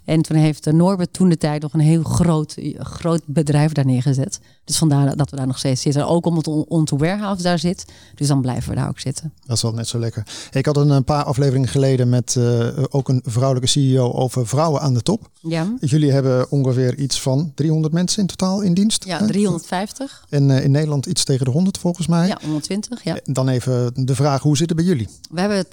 [0.05, 4.39] En toen heeft Norbert toen de tijd nog een heel groot, groot bedrijf daar neergezet.
[4.63, 6.07] Dus vandaar dat we daar nog steeds zitten.
[6.07, 7.85] Ook omdat onze warehouse daar zit.
[8.15, 9.33] Dus dan blijven we daar ook zitten.
[9.45, 10.23] Dat is wel net zo lekker.
[10.51, 14.93] Ik had een paar afleveringen geleden met uh, ook een vrouwelijke CEO over vrouwen aan
[14.93, 15.29] de top.
[15.41, 15.73] Ja.
[15.79, 19.05] Jullie hebben ongeveer iets van 300 mensen in totaal in dienst.
[19.05, 20.25] Ja, 350.
[20.29, 22.27] En uh, in Nederland iets tegen de 100 volgens mij.
[22.27, 23.03] Ja, 120.
[23.03, 23.17] Ja.
[23.23, 25.07] Dan even de vraag, hoe zit het bij jullie?
[25.31, 25.69] We hebben 80%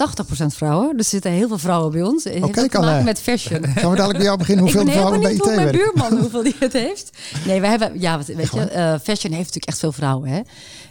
[0.46, 0.96] vrouwen.
[0.96, 2.26] Dus er zitten heel veel vrouwen bij ons.
[2.26, 3.64] Oké, kan maken met fashion.
[3.78, 5.64] Gaan we dadelijk jou beginnen hoeveel vrouwen bij IT werken?
[5.64, 7.18] mijn buurman hoeveel die het heeft.
[7.46, 10.28] Nee, we hebben, ja, weet je, uh, fashion heeft natuurlijk echt veel vrouwen.
[10.28, 10.40] Hè?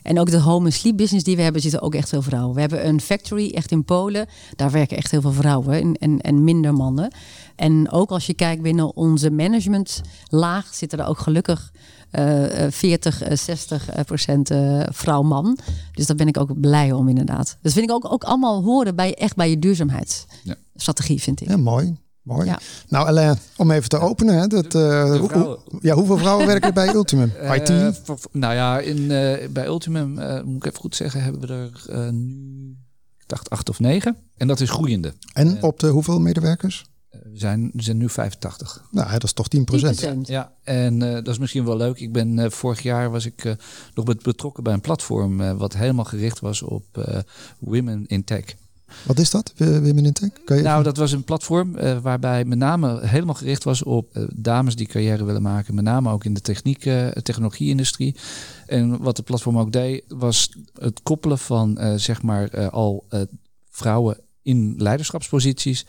[0.02, 2.56] En ook de home and sleep business die we hebben, zitten ook echt veel vrouwen.
[2.56, 4.28] We hebben een factory echt in Polen.
[4.56, 7.12] Daar werken echt heel veel vrouwen en, en, en minder mannen.
[7.56, 11.72] En ook als je kijkt binnen onze managementlaag zitten er ook gelukkig
[12.12, 15.58] uh, 40, 60 procent uh, vrouw-man.
[15.92, 17.58] Dus daar ben ik ook blij om inderdaad.
[17.62, 21.48] Dus vind ik ook, ook allemaal horen bij echt bij je duurzaamheidsstrategie, vind ik.
[21.48, 21.98] Ja, mooi.
[22.28, 22.46] Mooi.
[22.46, 22.60] Ja.
[22.88, 24.40] Nou, Alain, om even te openen.
[24.40, 27.32] Hè, dat, uh, hoe, ja, hoeveel vrouwen werken er bij Ultimum?
[27.42, 27.70] IT?
[27.70, 27.88] Uh,
[28.32, 30.10] nou ja, in, uh, bij Ultimum,
[30.46, 32.76] moet ik even goed zeggen, hebben we er nu,
[33.18, 34.18] ik dacht acht of negen.
[34.38, 35.14] En dat is groeiende.
[35.34, 36.86] En op de hoeveel medewerkers?
[37.10, 38.84] We zijn, we zijn nu 85.
[38.92, 40.28] Nou, dat is toch 10 procent.
[40.28, 42.00] Ja, en dat is misschien wel leuk.
[42.00, 43.56] Ik ben vorig jaar was ik
[43.94, 46.86] nog betrokken bij een platform wat helemaal gericht was op
[47.60, 48.56] women in tech.
[49.06, 50.30] Wat is dat, Women in Tech?
[50.46, 54.18] Kan je nou, dat was een platform uh, waarbij met name helemaal gericht was op
[54.18, 55.76] uh, dames die carrière willen maken.
[55.76, 58.16] Met name ook in de techniek, uh, technologie-industrie.
[58.66, 63.06] En wat de platform ook deed, was het koppelen van zeg maar al
[63.70, 65.86] vrouwen in leiderschapsposities,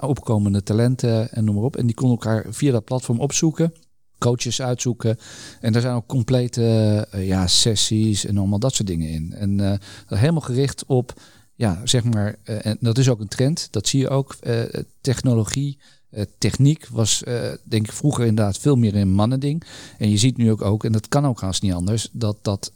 [0.00, 1.76] opkomende talenten en noem maar op.
[1.76, 3.72] En die konden elkaar via dat platform opzoeken
[4.18, 5.18] coaches uitzoeken.
[5.60, 9.32] En daar zijn ook complete ja, sessies en allemaal dat soort dingen in.
[9.32, 11.20] En helemaal gericht op
[11.60, 14.36] ja, zeg maar, uh, en dat is ook een trend, dat zie je ook.
[14.42, 14.62] Uh,
[15.00, 15.78] technologie,
[16.10, 17.22] uh, techniek was,
[17.64, 19.64] denk ik, vroeger inderdaad veel meer een mannending.
[19.98, 22.72] En je ziet nu ook, ook en dat kan ook haast niet anders, dat dat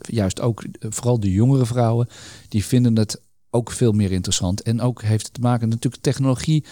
[0.00, 2.08] juist ook, vooral de jongere vrouwen,
[2.48, 4.62] die vinden het ook veel meer interessant.
[4.62, 6.64] En ook heeft het te maken, natuurlijk, technologie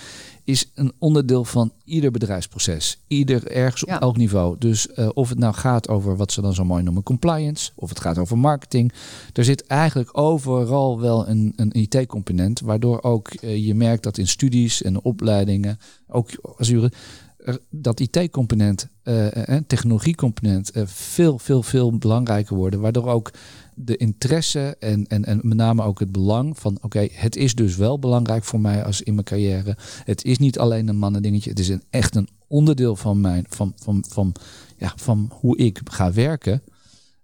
[0.51, 2.99] is een onderdeel van ieder bedrijfsproces.
[3.07, 4.57] Ieder ergens op elk niveau.
[4.59, 7.89] Dus uh, of het nou gaat over wat ze dan zo mooi noemen compliance, of
[7.89, 8.93] het gaat over marketing.
[9.33, 14.29] Er zit eigenlijk overal wel een, een IT-component, waardoor ook uh, je merkt dat in
[14.29, 16.93] studies en opleidingen, ook Azure,
[17.71, 19.27] dat IT-component, uh,
[19.67, 22.81] technologie-component, veel, veel, veel belangrijker worden.
[22.81, 23.31] Waardoor ook
[23.85, 27.77] de interesse en, en, en met name ook het belang van oké, het is dus
[27.77, 29.77] wel belangrijk voor mij als in mijn carrière.
[30.05, 33.73] Het is niet alleen een mannendingetje, het is een, echt een onderdeel van mijn van,
[33.77, 34.33] van, van,
[34.77, 36.63] ja, van hoe ik ga werken.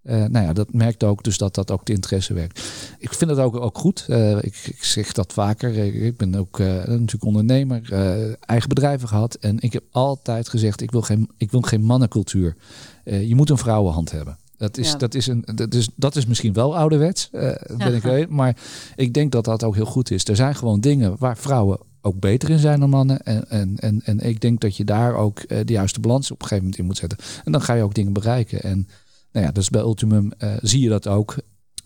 [0.03, 2.63] Uh, nou ja, dat merkt ook dus dat dat ook de interesse werkt.
[2.99, 4.07] Ik vind het ook, ook goed.
[4.09, 5.77] Uh, ik, ik, zeg dat vaker.
[6.05, 7.93] Ik ben ook natuurlijk ondernemer,
[8.41, 9.35] eigen bedrijven gehad.
[9.35, 12.57] En ik heb altijd gezegd, ik wil geen, ik wil geen mannencultuur.
[13.05, 14.39] je moet een vrouwenhand hebben.
[14.57, 18.03] Dat is, dat is, een, dat is, dat is misschien wel ouderwets, uh, ben ik
[18.03, 18.29] weet.
[18.29, 18.57] Maar
[18.97, 20.25] ik denk dat dat ook heel goed is.
[20.25, 23.23] Er zijn gewoon dingen waar vrouwen ook beter in zijn dan mannen.
[23.23, 26.43] En, en, en, en ik denk dat je daar ook uh, de juiste balans op
[26.43, 27.19] een gegeven moment in moet zetten.
[27.45, 28.63] En dan ga je ook dingen bereiken.
[28.63, 28.89] En
[29.33, 31.37] nou ja, dus bij Ultimum uh, zie je dat ook.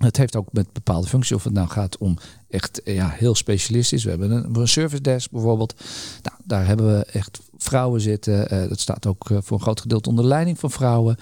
[0.06, 2.16] Het heeft ook met bepaalde functies, of het nou gaat om
[2.48, 4.04] echt ja, heel specialistisch.
[4.04, 5.74] We hebben een, service desk bijvoorbeeld.
[6.22, 8.54] Nou, daar hebben we echt vrouwen zitten.
[8.54, 11.16] Uh, dat staat ook uh, voor een groot gedeelte onder leiding van vrouwen.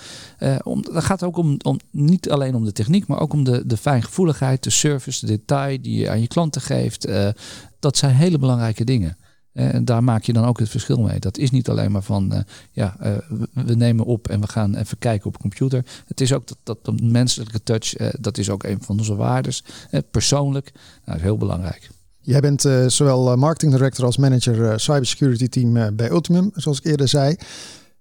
[0.63, 3.67] Om, dat gaat ook om, om, niet alleen om de techniek, maar ook om de,
[3.67, 7.09] de fijngevoeligheid, de service, de detail die je aan je klanten geeft.
[7.79, 9.17] dat zijn hele belangrijke dingen.
[9.59, 11.19] En daar maak je dan ook het verschil mee.
[11.19, 12.97] Dat is niet alleen maar van, ja,
[13.53, 15.85] we nemen op en we gaan even kijken op de computer.
[16.07, 19.65] Het is ook dat, dat, menselijke touch, dat is ook een van onze waardes.
[20.11, 21.91] persoonlijk, nou, dat is heel belangrijk.
[22.21, 27.37] Jij bent zowel marketing director als manager cybersecurity team bij Ultimum, zoals ik eerder zei.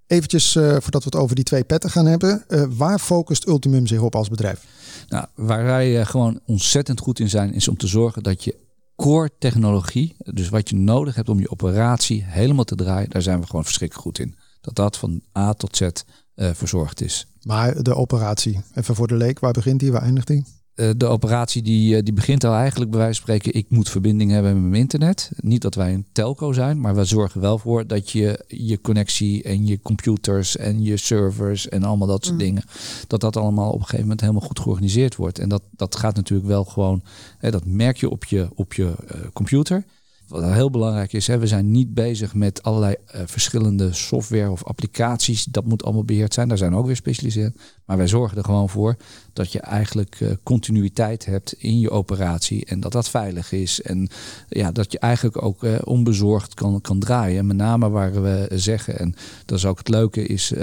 [0.07, 2.45] Eventjes voordat we het over die twee petten gaan hebben.
[2.69, 4.65] waar focust Ultimum zich op als bedrijf?
[5.07, 8.55] Nou, waar wij gewoon ontzettend goed in zijn, is om te zorgen dat je
[8.97, 13.39] core technologie, dus wat je nodig hebt om je operatie helemaal te draaien, daar zijn
[13.39, 14.35] we gewoon verschrikkelijk goed in.
[14.61, 15.89] Dat dat van A tot Z
[16.35, 17.27] verzorgd is.
[17.41, 20.45] Maar de operatie, even voor de leek, waar begint die, waar eindigt die?
[20.77, 23.89] Eh, de operatie die, eh, die begint al eigenlijk bij wijze van spreken, ik moet
[23.89, 25.31] verbinding hebben met mijn internet.
[25.35, 29.43] Niet dat wij een telco zijn, maar we zorgen wel voor dat je je connectie
[29.43, 32.43] en je computers en je servers en allemaal dat soort mm.
[32.43, 32.63] dingen,
[33.07, 35.39] dat dat allemaal op een gegeven moment helemaal goed georganiseerd wordt.
[35.39, 37.03] En dat, dat gaat natuurlijk wel gewoon,
[37.37, 39.83] hè, dat merk je op je, op je uh, computer.
[40.27, 44.63] Wat heel belangrijk is, hè, we zijn niet bezig met allerlei uh, verschillende software of
[44.63, 45.43] applicaties.
[45.43, 46.47] Dat moet allemaal beheerd zijn.
[46.47, 47.57] Daar zijn we ook weer specialiseerd.
[47.85, 48.95] Maar wij zorgen er gewoon voor
[49.33, 52.65] dat je eigenlijk uh, continuïteit hebt in je operatie.
[52.65, 53.81] En dat dat veilig is.
[53.81, 54.09] En
[54.49, 57.39] ja, dat je eigenlijk ook uh, onbezorgd kan, kan draaien.
[57.39, 59.15] En met name waar we zeggen, en
[59.45, 60.53] dat is ook het leuke, is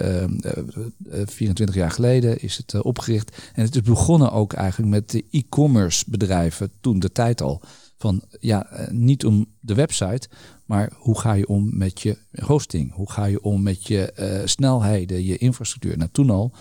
[1.24, 3.36] 24 jaar geleden is het opgericht.
[3.54, 7.62] En het is begonnen ook eigenlijk met de e-commerce bedrijven toen de tijd al
[8.04, 10.28] van ja, eh, niet om de website,
[10.64, 12.92] maar hoe ga je om met je hosting?
[12.92, 15.96] Hoe ga je om met je uh, snelheden, je infrastructuur?
[15.96, 16.52] Nou, toen al.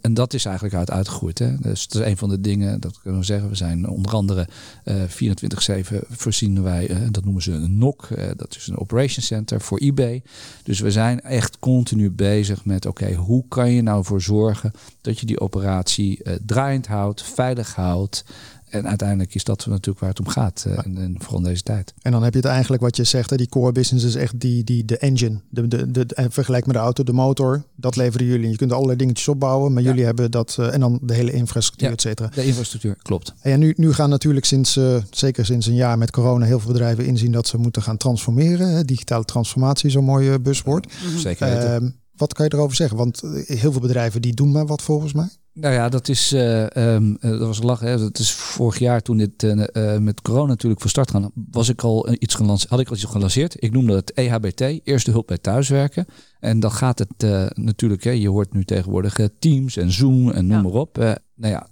[0.00, 1.38] En dat is eigenlijk uit uitgegroeid.
[1.38, 1.58] Hè?
[1.58, 3.48] Dus dat is een van de dingen, dat kunnen we zeggen.
[3.48, 4.48] We zijn onder andere
[4.84, 8.08] uh, eh, 24-7 voorzien wij, dat noemen ze een NOC.
[8.36, 10.22] Dat is een Operation Center voor eBay.
[10.62, 15.18] Dus we zijn echt continu bezig met, oké, hoe kan je nou voor zorgen dat
[15.20, 18.24] je die operatie draaiend houdt, veilig houdt.
[18.70, 20.64] En uiteindelijk is dat natuurlijk waar het om gaat.
[20.68, 21.94] Uh, en, vooral in deze tijd.
[22.02, 24.40] En dan heb je het eigenlijk wat je zegt, hè, die core business is echt
[24.40, 25.40] die, die, de engine.
[25.50, 28.50] De, de, de, en vergelijk met de auto, de motor, dat leveren jullie.
[28.50, 30.56] Je kunt allerlei dingetjes opbouwen, maar jullie hebben dat.
[30.60, 32.30] Uh, en dan de hele infrastructuur, ja, et cetera.
[32.34, 33.34] De infrastructuur, klopt.
[33.40, 36.72] En nu, nu gaan natuurlijk sinds, uh, zeker sinds een jaar met corona, heel veel
[36.72, 38.68] bedrijven inzien dat ze moeten gaan transformeren.
[38.68, 38.84] Hè.
[38.84, 40.92] Digitale transformatie, zo'n mooi buswoord.
[41.16, 41.46] Zeker.
[41.46, 42.96] Ehm, wat kan je erover zeggen?
[42.96, 45.28] Want heel veel bedrijven die doen maar wat volgens mij.
[45.60, 47.88] Nou ja, dat is, uh, um, dat was lachen.
[47.88, 47.98] Hè.
[47.98, 51.82] Dat is vorig jaar toen dit uh, met corona natuurlijk van start gaan, was ik
[51.82, 53.62] al iets gelanceerd, had ik al iets gelanceerd.
[53.62, 56.06] Ik noemde het EHBT, Eerste Hulp bij Thuiswerken.
[56.40, 60.62] En dan gaat het natuurlijk, hè, je hoort nu tegenwoordig Teams en Zoom en noem
[60.62, 60.96] maar op.
[60.96, 61.18] nou
[61.54, 61.66] ja,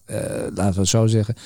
[0.54, 1.34] laten we het zo zeggen.
[1.34, 1.38] 98%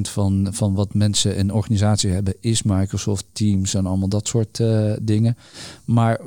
[0.00, 4.62] van, van wat mensen en organisaties hebben is Microsoft Teams en allemaal dat soort
[5.02, 5.36] dingen.
[5.84, 6.20] Maar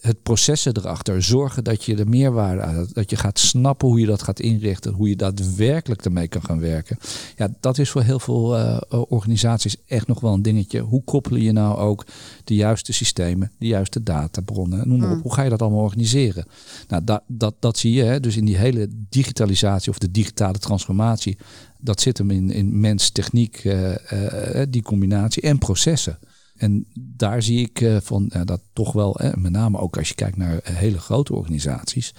[0.00, 4.06] het processen erachter, zorgen dat je er meerwaarde uit, dat je gaat snappen hoe je
[4.06, 6.98] dat gaat inrichten, hoe je daadwerkelijk ermee kan gaan werken.
[7.36, 10.80] Ja, dat is voor heel veel uh, organisaties echt nog wel een dingetje.
[10.80, 12.06] Hoe koppelen je nou ook
[12.44, 15.16] de juiste systemen, de juiste databronnen, noem maar op.
[15.16, 15.22] Mm.
[15.22, 16.46] Hoe ga je dat allemaal organiseren?
[16.88, 20.58] Nou, dat, dat, dat zie je hè, dus in die hele digitalisatie of de digitale
[20.58, 21.36] transformatie.
[21.80, 26.18] Dat zit hem in, in mens, techniek, uh, uh, die combinatie en processen.
[26.56, 30.36] En daar zie ik uh, van dat toch wel, met name ook als je kijkt
[30.36, 32.14] naar hele grote organisaties.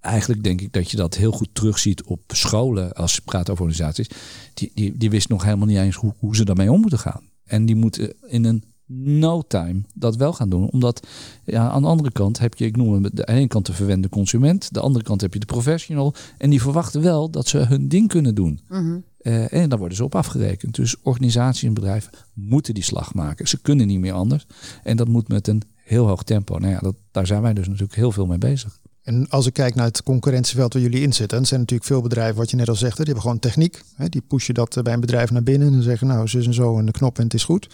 [0.00, 3.64] Eigenlijk denk ik dat je dat heel goed terugziet op scholen als je praat over
[3.64, 4.08] organisaties.
[4.54, 7.22] Die, die, die wisten nog helemaal niet eens hoe, hoe ze daarmee om moeten gaan.
[7.44, 10.70] En die moeten in een no time dat wel gaan doen.
[10.70, 11.06] Omdat
[11.44, 14.08] ja, aan de andere kant heb je, ik noem het de ene kant de verwende
[14.08, 16.14] consument, de andere kant heb je de professional.
[16.38, 18.60] En die verwachten wel dat ze hun ding kunnen doen.
[18.68, 20.74] Mm uh, en dan worden ze op afgerekend.
[20.74, 23.48] Dus organisaties en bedrijven moeten die slag maken.
[23.48, 24.46] Ze kunnen niet meer anders.
[24.82, 26.58] En dat moet met een heel hoog tempo.
[26.58, 28.80] Nou ja, dat, daar zijn wij dus natuurlijk heel veel mee bezig.
[29.02, 32.02] En als ik kijk naar het concurrentieveld waar jullie in zitten, dan zijn natuurlijk veel
[32.02, 33.82] bedrijven, wat je net al zegt, die hebben gewoon techniek.
[34.08, 36.86] Die pushen dat bij een bedrijf naar binnen en zeggen, nou, zus en zo en
[36.86, 37.68] de knop en het is goed.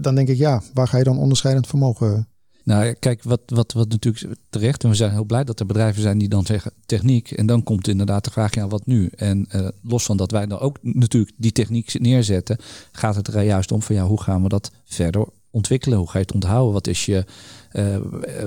[0.00, 2.26] Dan denk ik, ja, waar ga je dan onderscheidend vermogen
[2.66, 6.02] nou, kijk, wat, wat, wat natuurlijk terecht, en we zijn heel blij dat er bedrijven
[6.02, 7.30] zijn die dan zeggen techniek.
[7.30, 9.10] En dan komt inderdaad de vraag, ja, wat nu?
[9.16, 9.48] En
[9.82, 12.58] los van dat wij dan ook natuurlijk die techniek neerzetten,
[12.92, 15.98] gaat het er juist om van, ja, hoe gaan we dat verder ontwikkelen?
[15.98, 16.72] Hoe ga je het onthouden?
[16.72, 17.24] Wat is je,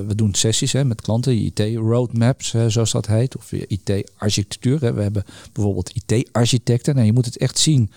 [0.07, 4.79] we doen sessies hè, met klanten, IT-roadmaps, zoals dat heet, of IT-architectuur.
[4.79, 5.23] We hebben
[5.53, 6.93] bijvoorbeeld IT-architecten.
[6.93, 7.91] Nou, je moet het echt zien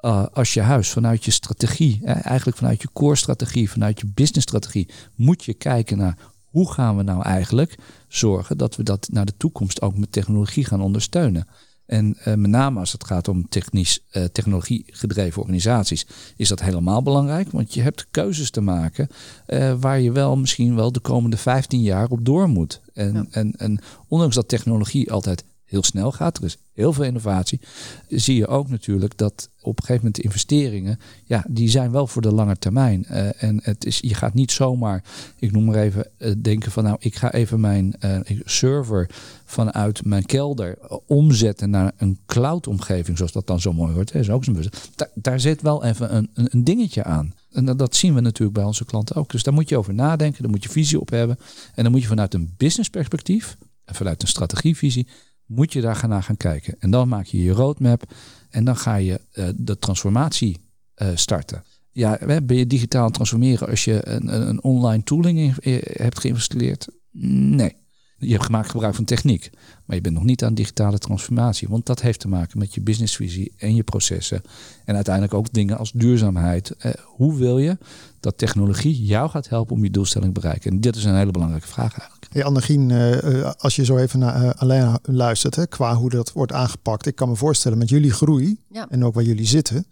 [0.00, 4.46] uh, als je huis vanuit je strategie, eigenlijk vanuit je core strategie, vanuit je business
[4.46, 7.78] strategie, moet je kijken naar hoe gaan we nou eigenlijk
[8.08, 11.46] zorgen dat we dat naar de toekomst ook met technologie gaan ondersteunen.
[11.88, 17.02] En uh, met name als het gaat om technisch, uh, technologiegedreven organisaties, is dat helemaal
[17.02, 17.50] belangrijk.
[17.50, 19.08] Want je hebt keuzes te maken
[19.46, 22.80] uh, waar je wel misschien wel de komende 15 jaar op door moet.
[22.94, 23.26] En, ja.
[23.30, 27.60] en, en ondanks dat technologie altijd heel snel gaat, er is heel veel innovatie,
[28.08, 32.22] zie je ook natuurlijk dat op een gegeven moment investeringen, ja, die zijn wel voor
[32.22, 33.06] de lange termijn.
[33.10, 35.04] Uh, en het is, je gaat niet zomaar,
[35.38, 39.10] ik noem maar even, uh, denken van nou, ik ga even mijn uh, server
[39.44, 44.14] vanuit mijn kelder omzetten naar een cloud-omgeving, zoals dat dan zo mooi wordt.
[44.14, 44.64] Is ook zo'n
[44.94, 47.34] daar, daar zit wel even een, een, een dingetje aan.
[47.52, 49.30] En dat, zien we natuurlijk bij onze klanten ook.
[49.30, 51.38] Dus daar moet je over nadenken, daar moet je visie op hebben.
[51.74, 55.06] En dan moet je vanuit een business perspectief en vanuit een strategievisie
[55.48, 56.76] moet je daar gaan naar gaan kijken.
[56.78, 58.02] En dan maak je je roadmap
[58.50, 60.60] en dan ga je uh, de transformatie
[60.96, 61.64] uh, starten.
[61.90, 66.88] Ja, ben je digitaal transformeren als je een, een online tooling in, in, hebt geïnstalleerd?
[67.10, 67.76] Nee.
[68.18, 69.50] Je hebt gemaakt gebruik van techniek,
[69.84, 71.68] maar je bent nog niet aan digitale transformatie.
[71.68, 74.42] Want dat heeft te maken met je businessvisie en je processen.
[74.84, 76.70] En uiteindelijk ook dingen als duurzaamheid.
[76.70, 77.78] Eh, hoe wil je
[78.20, 80.70] dat technologie jou gaat helpen om je doelstelling te bereiken?
[80.70, 82.17] En dit is een hele belangrijke vraag eigenlijk.
[82.28, 86.32] Hey Annegien, uh, als je zo even naar uh, alleen luistert, hè, qua hoe dat
[86.32, 87.06] wordt aangepakt.
[87.06, 88.86] Ik kan me voorstellen met jullie groei ja.
[88.90, 89.86] en ook waar jullie zitten.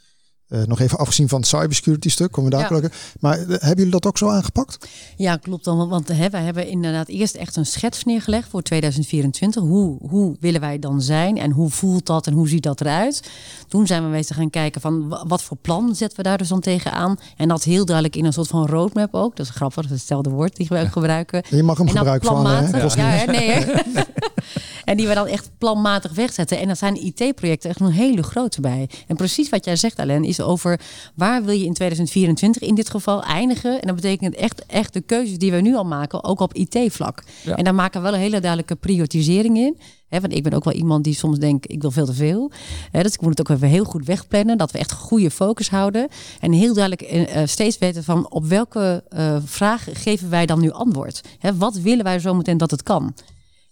[0.48, 2.88] Uh, nog even afgezien van het cybersecurity stuk, komen we daar ja.
[3.20, 4.88] Maar uh, hebben jullie dat ook zo aangepakt?
[5.16, 5.64] Ja, klopt.
[5.64, 9.62] Dan, want hè, wij hebben inderdaad eerst echt een schets neergelegd voor 2024.
[9.62, 13.30] Hoe, hoe willen wij dan zijn en hoe voelt dat en hoe ziet dat eruit?
[13.68, 16.60] Toen zijn we bezig gaan kijken van wat voor plan zetten we daar dus dan
[16.60, 17.18] tegenaan.
[17.36, 19.36] En dat heel duidelijk in een soort van roadmap ook.
[19.36, 21.42] Dat is grappig, dat is hetzelfde woord die we ook gebruiken.
[21.50, 22.78] Je mag hem gebruiken van, hè?
[22.78, 23.64] Ja, ja, nee.
[24.84, 26.58] en die we dan echt planmatig wegzetten.
[26.58, 28.88] En dat zijn IT-projecten echt een hele grote bij.
[29.06, 30.80] En precies wat jij zegt, Alain, is over
[31.14, 33.80] waar wil je in 2024 in dit geval eindigen.
[33.80, 37.22] En dat betekent echt, echt de keuzes die we nu al maken, ook op IT-vlak.
[37.44, 39.78] En daar maken we wel een hele duidelijke prioritisering in.
[40.08, 42.50] He, want ik ben ook wel iemand die soms denkt, ik wil veel te veel.
[42.90, 44.58] He, dus ik moet het ook even heel goed wegplannen.
[44.58, 46.08] Dat we echt goede focus houden.
[46.40, 50.70] En heel duidelijk uh, steeds weten van op welke uh, vraag geven wij dan nu
[50.70, 51.20] antwoord.
[51.38, 53.14] He, wat willen wij zo meteen dat het kan?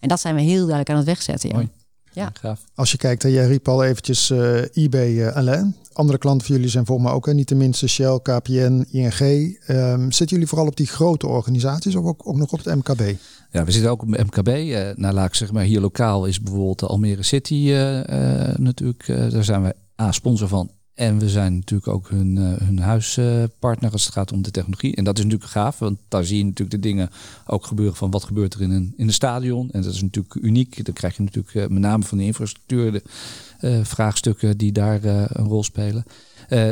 [0.00, 1.58] En dat zijn we heel duidelijk aan het wegzetten.
[1.58, 1.83] Ja.
[2.14, 2.32] Ja.
[2.74, 5.76] Als je kijkt, jij riep al eventjes uh, eBay uh, Alain.
[5.92, 7.34] Andere klanten van jullie zijn voor mij ook, hè?
[7.34, 9.20] niet tenminste Shell, KPN, ING.
[9.68, 13.16] Um, zitten jullie vooral op die grote organisaties of ook, ook nog op het MKB?
[13.50, 14.48] Ja, we zitten ook op het MKB.
[14.48, 17.72] Uh, nou, laat ik zeg maar, hier lokaal is bijvoorbeeld de Almere City
[18.56, 19.06] natuurlijk.
[19.06, 23.92] daar zijn we A, sponsor van en we zijn natuurlijk ook hun, uh, hun huispartner
[23.92, 24.96] als het gaat om de technologie.
[24.96, 27.10] En dat is natuurlijk gaaf, want daar zie je natuurlijk de dingen
[27.46, 29.70] ook gebeuren van wat gebeurt er in een, in een stadion.
[29.70, 30.84] En dat is natuurlijk uniek.
[30.84, 33.02] Dan krijg je natuurlijk uh, met name van de infrastructuur de
[33.84, 36.04] vraagstukken die daar een rol spelen.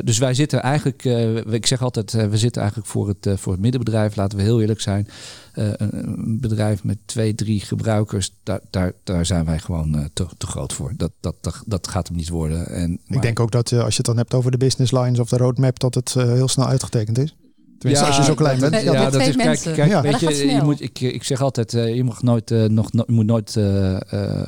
[0.04, 1.04] Dus wij zitten eigenlijk,
[1.50, 4.80] ik zeg altijd, we zitten eigenlijk voor het, voor het middenbedrijf, laten we heel eerlijk
[4.80, 5.08] zijn.
[5.52, 10.72] Een bedrijf met twee, drie gebruikers, daar, daar, daar zijn wij gewoon te, te groot
[10.72, 10.92] voor.
[10.96, 12.66] Dat, dat, dat, dat gaat hem niet worden.
[12.66, 15.28] En, Ik denk ook dat als je het dan hebt over de business lines of
[15.28, 17.34] de roadmap, dat het heel snel uitgetekend is.
[17.82, 18.82] Tenminste, ja, als je zo klein bent.
[18.82, 20.02] Ja, dat is, kijk, kijk ja.
[20.02, 23.26] weet je, je moet, ik, ik zeg altijd, je mag nooit, nog, no, je moet
[23.26, 23.58] nooit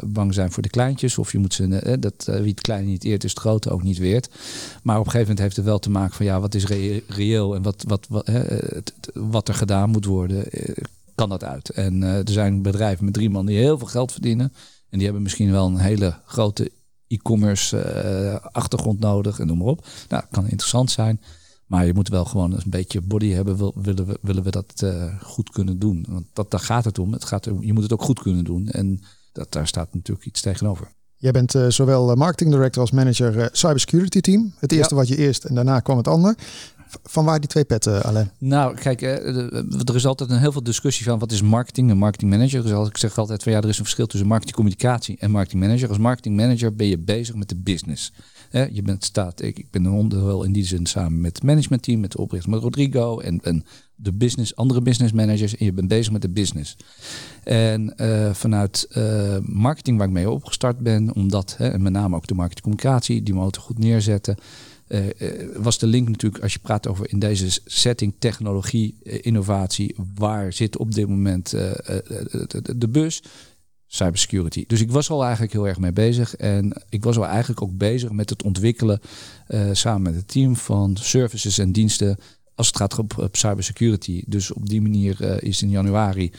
[0.04, 1.18] bang zijn voor de kleintjes.
[1.18, 3.98] Of je moet ze, dat wie het kleine niet eert, is het grote ook niet
[3.98, 4.28] weert.
[4.82, 6.66] Maar op een gegeven moment heeft het wel te maken van, ja, wat is
[7.08, 8.30] reëel en wat, wat, wat,
[9.14, 10.44] wat er gedaan moet worden
[11.14, 11.68] kan dat uit.
[11.68, 14.52] En uh, er zijn bedrijven met drie man die heel veel geld verdienen.
[14.90, 16.70] En die hebben misschien wel een hele grote
[17.08, 19.86] e-commerce uh, achtergrond nodig en noem maar op.
[20.08, 21.20] Nou, dat kan interessant zijn.
[21.74, 24.80] Maar je moet wel gewoon een beetje body hebben, wil, willen, we, willen we dat
[24.84, 26.06] uh, goed kunnen doen.
[26.08, 27.12] Want dat, daar gaat het om.
[27.12, 27.44] Het gaat.
[27.60, 28.68] Je moet het ook goed kunnen doen.
[28.68, 29.00] En
[29.32, 30.88] dat, daar staat natuurlijk iets tegenover.
[31.16, 34.52] Jij bent uh, zowel marketing director als manager uh, cybersecurity team.
[34.58, 36.34] Het eerste wat je eerst en daarna kwam het ander.
[37.02, 38.30] Van waar die twee petten, alleen?
[38.38, 42.30] Nou, kijk, er is altijd een heel veel discussie van wat is marketing en marketing
[42.30, 42.62] manager.
[42.62, 45.62] Dus ik zeg altijd van ja, er is een verschil tussen marketing communicatie en marketing
[45.62, 45.88] manager.
[45.88, 48.12] Als marketing manager ben je bezig met de business.
[48.54, 52.12] Je bent staat, ik, ben een onderdeel in die zin samen met het managementteam, met
[52.12, 55.56] de oprichter met Rodrigo en, en de business, andere business managers.
[55.56, 56.76] En je bent bezig met de business.
[57.44, 62.16] En uh, vanuit uh, marketing waar ik mee opgestart ben, omdat, hè, en met name
[62.16, 64.36] ook de marketing communicatie, die motor goed neerzetten.
[64.88, 65.00] Uh,
[65.56, 70.78] was de link natuurlijk, als je praat over in deze setting technologie, innovatie, waar zit
[70.78, 73.22] op dit moment de, de bus?
[73.94, 74.64] Cybersecurity.
[74.66, 76.36] Dus ik was al eigenlijk heel erg mee bezig.
[76.36, 79.00] En ik was al eigenlijk ook bezig met het ontwikkelen
[79.72, 82.16] samen met het team van services en diensten
[82.54, 84.22] als het gaat op, op cybersecurity.
[84.26, 86.32] Dus op die manier is in januari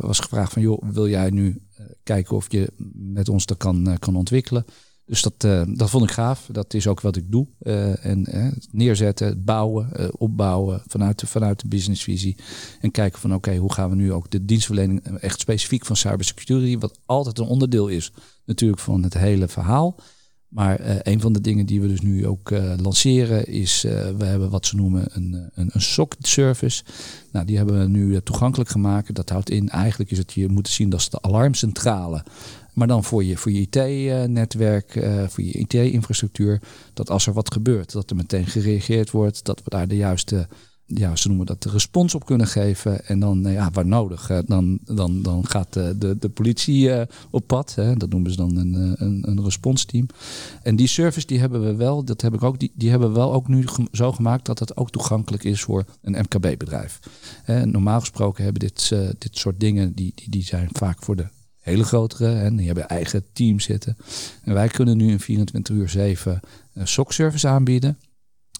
[0.00, 1.62] was gevraagd van joh, wil jij nu
[2.02, 4.64] kijken of je met ons dat kan, kan ontwikkelen?
[5.06, 6.48] Dus dat, uh, dat vond ik gaaf.
[6.52, 7.46] Dat is ook wat ik doe.
[7.62, 12.36] Uh, en uh, neerzetten, bouwen, opbouwen vanuit de, vanuit de businessvisie.
[12.80, 16.78] En kijken van oké, hoe gaan we nu ook de dienstverlening echt specifiek van cybersecurity,
[16.78, 18.12] wat altijd een onderdeel is
[18.44, 20.00] natuurlijk van het hele verhaal.
[20.48, 23.82] Maar een van de dingen die we dus nu ook lanceren is,
[24.16, 26.84] we hebben wat ze noemen een, een, een SOC service.
[27.32, 29.14] Nou, die hebben we nu toegankelijk gemaakt.
[29.14, 32.24] Dat houdt in, eigenlijk is het, je moet zien dat is de alarmcentrale
[32.74, 36.60] maar dan voor je, voor je IT-netwerk, uh, voor je IT-infrastructuur.
[36.94, 39.44] Dat als er wat gebeurt, dat er meteen gereageerd wordt.
[39.44, 40.48] Dat we daar de juiste,
[40.86, 43.06] ja, ze noemen dat de respons op kunnen geven.
[43.06, 47.74] En dan, ja, waar nodig, dan, dan, dan gaat de, de, de politie op pad.
[47.74, 47.96] Hè.
[47.96, 50.06] Dat noemen ze dan een, een, een responsteam.
[50.62, 53.14] En die service die hebben we wel, dat heb ik ook, die, die hebben we
[53.14, 57.00] wel ook nu zo gemaakt dat het ook toegankelijk is voor een MKB-bedrijf.
[57.64, 61.26] Normaal gesproken hebben dit, dit soort dingen, die, die, die zijn vaak voor de
[61.64, 62.34] hele grotere.
[62.34, 63.96] En die hebben eigen team zitten.
[64.42, 66.40] En wij kunnen nu in 24 uur 7
[66.74, 67.98] uh, SOC service aanbieden.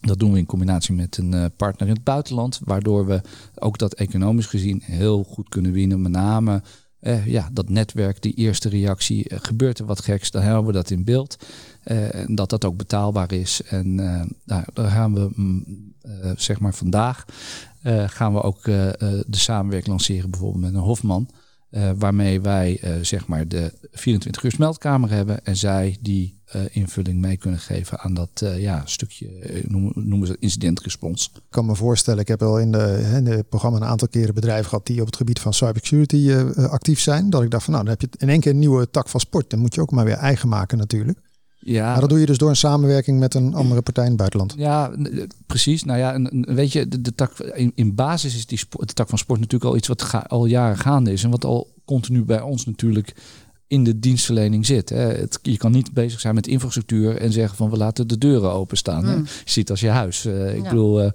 [0.00, 2.60] Dat doen we in combinatie met een uh, partner in het buitenland.
[2.64, 3.20] Waardoor we
[3.54, 6.02] ook dat economisch gezien heel goed kunnen winnen.
[6.02, 6.62] Met name
[7.00, 9.32] uh, ja, dat netwerk, die eerste reactie.
[9.32, 11.36] Uh, gebeurt er wat geks, dan hebben we dat in beeld.
[11.82, 13.62] en dat dat ook betaalbaar is.
[13.62, 13.94] En
[14.44, 15.94] nou, daar gaan we mm,
[16.36, 17.24] zeg maar vandaag
[18.06, 21.28] gaan we ook de samenwerking lanceren bijvoorbeeld met een Hofman.
[21.98, 27.60] Waarmee wij zeg maar de 24 uur meldkamer hebben en zij die invulling mee kunnen
[27.60, 29.28] geven aan dat ja, stukje,
[29.66, 31.30] noemen, noemen ze incident-respons.
[31.34, 34.86] Ik kan me voorstellen, ik heb de, in de programma een aantal keren bedrijven gehad
[34.86, 37.30] die op het gebied van cybersecurity actief zijn.
[37.30, 39.20] Dat ik dacht van nou, dan heb je in één keer een nieuwe tak van
[39.20, 39.50] sport.
[39.50, 41.18] Dan moet je ook maar weer eigen maken natuurlijk.
[41.64, 41.90] Ja.
[41.90, 44.54] Maar dat doe je dus door een samenwerking met een andere partij in het buitenland.
[44.56, 44.92] Ja,
[45.46, 45.84] precies.
[45.84, 48.94] Nou ja, en, weet je, de, de tak, in, in, basis is die sport, de
[48.94, 51.24] tak van sport natuurlijk al iets wat ga, al jaren gaande is.
[51.24, 53.14] En wat al continu bij ons natuurlijk
[53.66, 54.88] in de dienstverlening zit.
[54.88, 54.96] Hè.
[54.96, 58.52] Het, je kan niet bezig zijn met infrastructuur en zeggen van we laten de deuren
[58.52, 59.04] openstaan.
[59.04, 59.24] Hmm.
[59.24, 60.26] Je ziet als je huis.
[60.26, 61.10] Uh, ik bedoel, uh,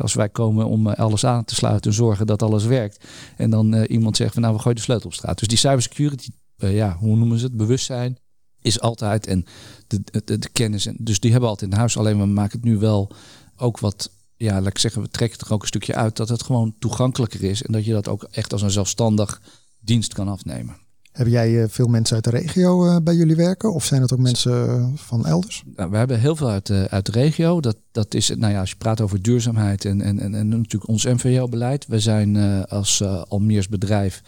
[0.00, 3.04] als wij komen om alles aan te sluiten en zorgen dat alles werkt.
[3.36, 5.38] En dan uh, iemand zegt van nou we gooien de sleutel op straat.
[5.38, 7.56] Dus die cybersecurity, ja, hoe noemen ze het?
[7.56, 8.18] Bewustzijn
[8.62, 9.44] is altijd en
[9.86, 10.86] de, de, de, kennis.
[10.86, 11.96] En, dus die hebben we altijd in huis.
[11.96, 13.10] Alleen we maken het nu wel
[13.56, 16.42] ook wat, ja, laat ik zeggen, we trekken er ook een stukje uit dat het
[16.42, 17.62] gewoon toegankelijker is.
[17.62, 19.40] En dat je dat ook echt als een zelfstandig
[19.80, 20.76] dienst kan afnemen.
[21.12, 23.72] Heb jij eh, veel mensen uit de regio eh, bij jullie werken?
[23.72, 25.62] Of zijn het ook mensen eh, van elders?
[25.76, 27.60] Nou, we hebben heel veel uit de, uit de regio.
[27.60, 30.88] Dat, dat is, nou ja, als je praat over duurzaamheid en, en, en, en natuurlijk
[30.88, 31.86] ons MVO-beleid.
[31.86, 32.36] We zijn
[32.66, 34.22] als Almeers bedrijf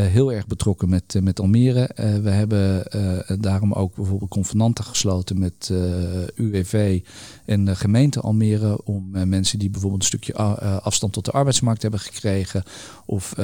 [0.00, 1.90] heel erg betrokken met, uh, met Almere.
[2.00, 2.84] Uh, we hebben
[3.40, 5.72] daarom ook bijvoorbeeld convenanten gesloten met
[6.34, 7.02] UWV
[7.44, 8.84] en de gemeente Almere.
[8.84, 10.34] Om mensen die bijvoorbeeld een stukje
[10.80, 12.62] afstand tot de arbeidsmarkt hebben gekregen.
[13.06, 13.34] Of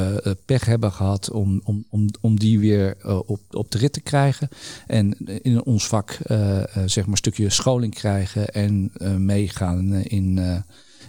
[0.44, 2.96] pech hebben gehad om, om, om, om die weer
[3.26, 4.48] op, op de rit te krijgen.
[4.86, 6.18] En in ons vak
[6.86, 8.92] zeg maar een stukje scholing krijgen en
[9.24, 10.38] meegaan in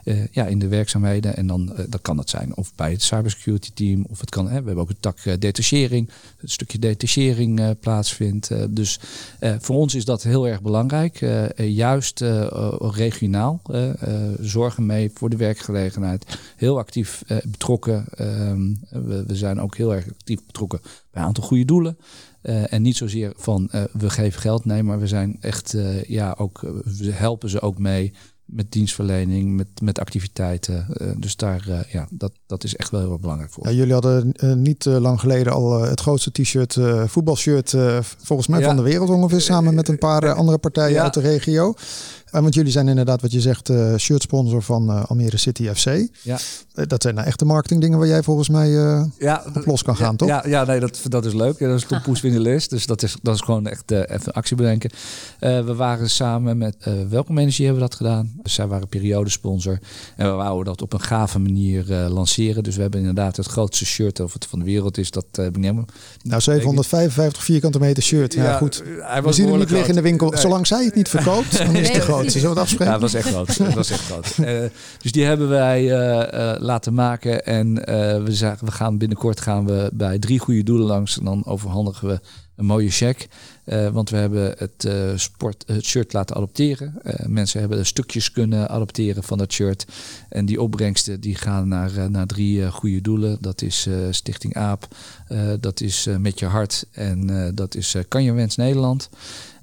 [0.04, 1.36] uh, ja, in de werkzaamheden.
[1.36, 4.06] En dan uh, dat kan het zijn of bij het cybersecurity team.
[4.10, 6.10] Of het kan, we hebben ook een tak uh, detachering.
[6.38, 8.76] Een stukje detachering plaatsvindt.
[8.76, 9.00] dus
[9.40, 11.20] voor ons is dat heel erg belangrijk.
[11.56, 12.24] juist
[12.80, 13.62] regionaal.
[14.40, 16.38] zorgen mee voor de werkgelegenheid.
[16.56, 18.06] Heel actief betrokken.
[18.16, 21.98] Ehm, we, we, zijn ook heel erg actief betrokken bij een aantal goede doelen.
[22.42, 25.76] en niet zozeer van we geven geld, nee, maar we zijn echt,
[26.08, 28.14] ja, ook, we helpen ze ook mee
[28.46, 30.88] met dienstverlening, met, met activiteiten.
[31.02, 33.68] Uh, dus daar, uh, ja, dat, dat is echt wel heel erg belangrijk voor.
[33.68, 37.76] Ja, jullie hadden uh, niet lang geleden al het grootste t-shirt, voetbalshirt,
[38.18, 38.66] volgens mij ja.
[38.66, 41.04] van de wereld ongeveer, samen met een paar andere partijen ja.
[41.04, 41.74] uit de regio.
[42.32, 46.08] Want jullie zijn inderdaad, wat je zegt, shirt sponsor van Almere City FC.
[46.22, 46.40] Ja.
[46.88, 48.70] dat zijn nou echte marketingdingen waar jij volgens mij
[49.20, 50.28] ja, op los kan gaan, toch?
[50.28, 51.60] Ja, ja nee, dat, dat is leuk.
[51.60, 52.70] dat is Tom Poes in de list.
[52.70, 54.90] Dus dat is, dat is gewoon echt even actie bedenken.
[55.40, 56.76] we waren samen met
[57.10, 58.32] Welkom Energie hebben we dat gedaan.
[58.44, 59.80] Dus zij waren periodesponsor.
[60.16, 62.64] En we wouden dat op een gave manier uh, lanceren.
[62.64, 65.12] Dus we hebben inderdaad het grootste shirt of het van de wereld is.
[65.12, 65.48] Dat uh,
[66.22, 68.34] Nou, 755 vierkante meter shirt.
[68.34, 68.84] Ja, goed.
[69.00, 70.38] Hij was we zien hem niet liggen in de winkel.
[70.38, 72.02] Zolang zij het niet verkoopt, dan is het de
[72.58, 72.86] afspreken?
[72.86, 73.58] Ja, dat was echt groot.
[73.58, 74.38] dat was echt groot.
[74.40, 74.62] Uh,
[75.02, 75.84] dus die hebben wij
[76.60, 77.46] laten maken.
[77.46, 77.74] En
[78.24, 81.18] we, zagen, we gaan binnenkort gaan we bij drie goede doelen langs.
[81.18, 82.20] En dan overhandigen we
[82.56, 83.28] een mooie check.
[83.92, 86.94] Want we hebben het, sport, het shirt laten adopteren.
[87.04, 89.86] Uh, mensen hebben stukjes kunnen adopteren van dat shirt.
[90.30, 93.38] En die opbrengsten die gaan naar, naar drie goede doelen.
[93.42, 94.88] Dat is Stichting AAP,
[95.60, 99.10] dat is Met Je Hart en dat is Kan Je Wens Nederland.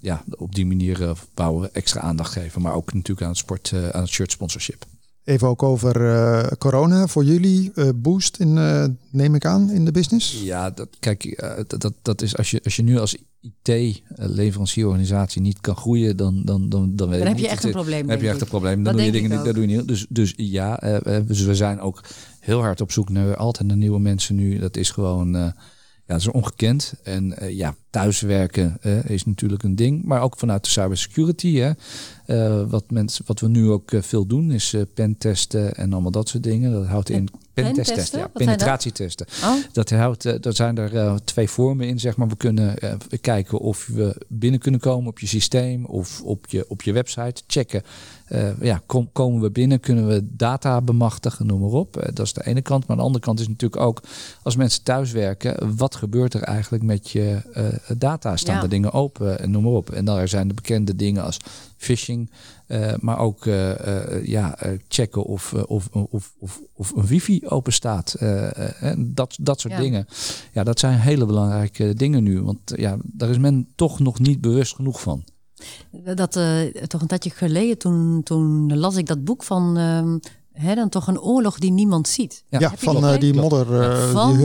[0.00, 2.62] Ja, op die manier bouwen extra aandacht geven.
[2.62, 4.86] Maar ook natuurlijk aan het, sport, aan het shirt sponsorship.
[5.28, 7.72] Even ook over uh, corona voor jullie.
[7.74, 10.42] Uh, boost in, uh, neem ik aan, in de business?
[10.42, 11.42] Ja, dat, kijk,
[11.78, 16.68] dat, dat is als je, als je nu als IT-leverancierorganisatie niet kan groeien, dan, dan,
[16.68, 18.00] dan, dan, dan heb je echt een probleem.
[18.00, 18.82] Dan heb je echt een probleem.
[18.82, 19.44] Dan doe je dingen niet.
[19.44, 19.88] Dat doe je niet.
[19.88, 20.76] Dus, dus ja,
[21.26, 22.04] dus we zijn ook
[22.40, 24.58] heel hard op zoek naar altijd naar nieuwe mensen nu.
[24.58, 25.54] Dat is gewoon,
[26.08, 26.94] ja, dat is ongekend.
[27.02, 31.72] En ja, thuiswerken is natuurlijk een ding, maar ook vanuit de cybersecurity.
[32.30, 36.10] Uh, wat, mensen, wat we nu ook uh, veel doen is uh, pentesten en allemaal
[36.10, 36.72] dat soort dingen.
[36.72, 39.26] Dat houdt in ja, penetratietesten.
[39.44, 39.54] Oh.
[39.72, 42.28] Dat houdt, er zijn er twee vormen in, zeg maar.
[42.28, 42.78] We kunnen
[43.20, 47.42] kijken of we binnen kunnen komen op je systeem of op je, op je website.
[47.46, 47.82] Checken,
[48.60, 52.10] ja, kom, komen we binnen, kunnen we data bemachtigen, noem maar op.
[52.14, 52.86] dat is de ene kant.
[52.86, 54.02] Maar de andere kant is natuurlijk ook,
[54.42, 57.42] als mensen thuiswerken, wat gebeurt er eigenlijk met je
[57.96, 58.36] data?
[58.36, 58.60] Staan ja.
[58.60, 59.90] de dingen open en noem maar op.
[59.90, 61.38] En daar zijn de bekende dingen als
[61.76, 62.17] phishing.
[62.68, 64.58] Uh, maar ook uh, uh, ja,
[64.88, 68.14] checken of, of, of, of, of een wifi open staat.
[68.14, 70.06] en dat, dat soort dingen.
[70.52, 72.42] Ja, dat zijn hele belangrijke dingen nu.
[72.42, 75.24] Want ja, daar is men toch nog niet bewust genoeg van.
[76.14, 76.32] Dat
[76.86, 80.16] toch een tijdje geleden, toen, toen las ik dat boek van ehm,
[80.58, 82.44] Hè, dan toch een oorlog die niemand ziet.
[82.48, 83.66] Ja, van uh, die modder.
[84.12, 84.38] Uh, die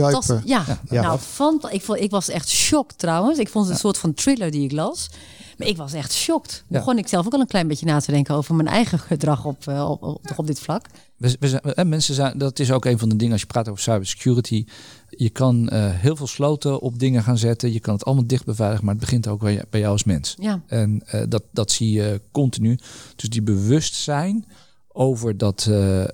[0.44, 3.38] ja, ja, nou, ik, vond, ik was echt shock trouwens.
[3.38, 5.10] Ik vond het een soort van thriller die ik las.
[5.58, 6.64] Maar ik was echt shocked.
[6.68, 9.44] Begon ik zelf ook al een klein beetje na te denken over mijn eigen gedrag
[9.44, 10.86] op, op, op, op dit vlak.
[11.16, 13.68] We, we zijn, mensen zijn, dat is ook een van de dingen als je praat
[13.68, 14.64] over cybersecurity.
[15.08, 17.72] Je kan heel veel sloten op dingen gaan zetten.
[17.72, 20.34] Je kan het allemaal dicht beveiligen, maar het begint ook bij, bij jou als mens.
[20.38, 20.62] Ja.
[20.66, 22.78] En dat, dat zie je continu.
[23.16, 24.44] Dus die bewustzijn
[24.88, 25.70] over dat,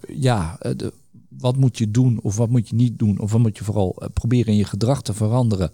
[0.06, 0.92] ja, de,
[1.40, 3.18] wat moet je doen of wat moet je niet doen?
[3.18, 5.72] Of wat moet je vooral eh, proberen in je gedrag te veranderen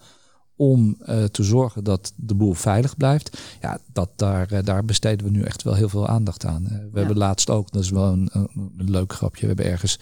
[0.57, 3.39] om uh, te zorgen dat de boel veilig blijft.
[3.61, 6.63] Ja, dat, daar, uh, daar besteden we nu echt wel heel veel aandacht aan.
[6.63, 6.99] Uh, we ja.
[6.99, 8.49] hebben laatst ook, dat is wel een, een,
[8.79, 9.99] een, leuk grapje, we hebben ergens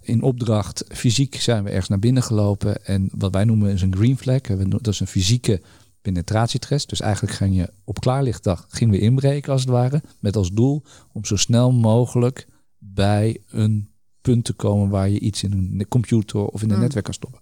[0.00, 2.84] in opdracht, fysiek zijn we ergens naar binnen gelopen.
[2.84, 4.40] En wat wij noemen is een green flag.
[4.40, 5.60] Dat is een fysieke
[6.02, 6.88] penetratietest.
[6.88, 10.02] Dus eigenlijk ging je op klaarlichtdag gingen we inbreken als het ware.
[10.18, 10.82] Met als doel
[11.12, 12.46] om zo snel mogelijk
[12.78, 13.88] bij een
[14.20, 17.40] punt te komen waar je iets in een computer of in een netwerk kan stoppen.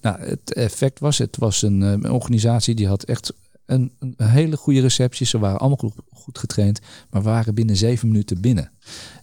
[0.00, 3.32] Nou, het effect was, het was een, eh, een organisatie die had echt
[3.66, 5.26] een, een, hele goede receptie.
[5.26, 8.70] Ze waren allemaal goed, goed, getraind, maar waren binnen zeven minuten binnen.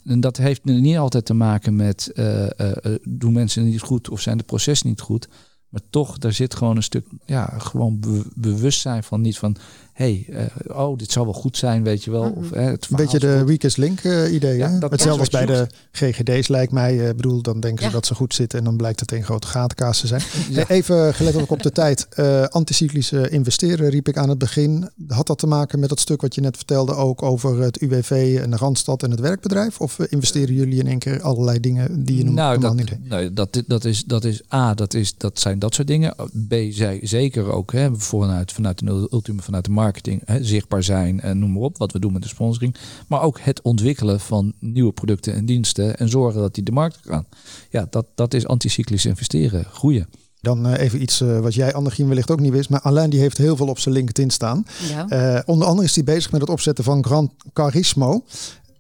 [0.04, 2.72] En dat heeft niet altijd te maken met uh, uh,
[3.04, 5.28] doen mensen niet goed of zijn de processen niet goed.
[5.70, 9.56] Maar toch, daar zit gewoon een stuk, ja, gewoon be bewustzijn van niet van,
[9.96, 12.34] hey, uh, oh, dit zal wel goed zijn, weet je wel.
[12.36, 14.58] Of, uh, het een beetje de weakest link uh, idee.
[14.58, 16.96] Ja, dat Hetzelfde als bij de GGD's lijkt mij.
[16.96, 17.90] Ik bedoel, dan denken ja.
[17.90, 20.22] ze dat ze goed zitten en dan blijkt het een grote gatenkaas te zijn.
[20.50, 20.68] Ja.
[20.68, 22.08] Even gelet ook op de tijd.
[22.50, 24.90] anticyclische investeren riep ik aan het begin.
[25.08, 28.40] Had dat te maken met dat stuk wat je net vertelde ook over het UWV
[28.42, 29.82] en de Randstad en het werkbedrijf?
[29.82, 32.36] Of investeren jullie in één keer allerlei dingen die je noemt?
[32.36, 35.74] Nou, dat, niet nee, dat, dat, is, dat is A, dat, is, dat zijn dat
[35.74, 36.16] soort dingen.
[36.48, 40.84] B, zij, zeker ook hè, vanuit, vanuit de ultieme, vanuit de markt marketing, hè, zichtbaar
[40.84, 42.76] zijn en noem maar op, wat we doen met de sponsoring.
[43.08, 47.00] Maar ook het ontwikkelen van nieuwe producten en diensten en zorgen dat die de markt
[47.02, 47.26] gaan.
[47.70, 50.08] Ja, dat, dat is anticyclisch investeren, groeien.
[50.42, 52.70] Dan uh, even iets uh, wat jij, Annegien, wellicht ook niet wist.
[52.70, 54.66] Maar Alain die heeft heel veel op zijn LinkedIn staan.
[54.90, 55.36] Ja.
[55.36, 58.24] Uh, onder andere is hij bezig met het opzetten van Gran Carismo.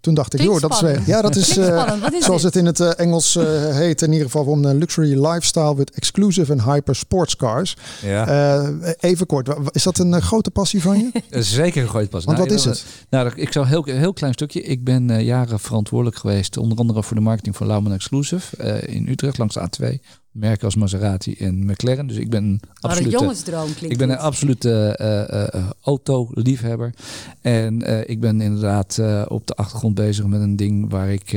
[0.06, 2.54] Toen dacht ik, joh, dat is, ja, dat is, uh, is zoals dit?
[2.54, 3.44] het in het uh, Engels uh,
[3.76, 7.78] heet, in ieder geval om een luxury lifestyle with exclusive and hyper sports cars.
[8.02, 8.70] Ja.
[9.00, 11.12] even kort, is dat een grote passie van je?
[11.44, 12.34] Zeker een grote passie.
[12.34, 12.86] Want nou, wat is het?
[13.10, 14.62] Nou, ik zal heel, heel klein stukje.
[14.62, 19.38] Ik ben jaren verantwoordelijk geweest, onder andere voor de marketing van Lauman Exclusive in Utrecht
[19.38, 20.00] langs de A2
[20.36, 22.08] merken als Maserati en McLaren.
[22.08, 26.94] Dus ik ben een absolute, jongensdroom klinkt ik ben een absolute uh, uh, auto-liefhebber.
[27.42, 31.32] En uh, ik ben inderdaad op de achtergrond bezig met een ding waar ik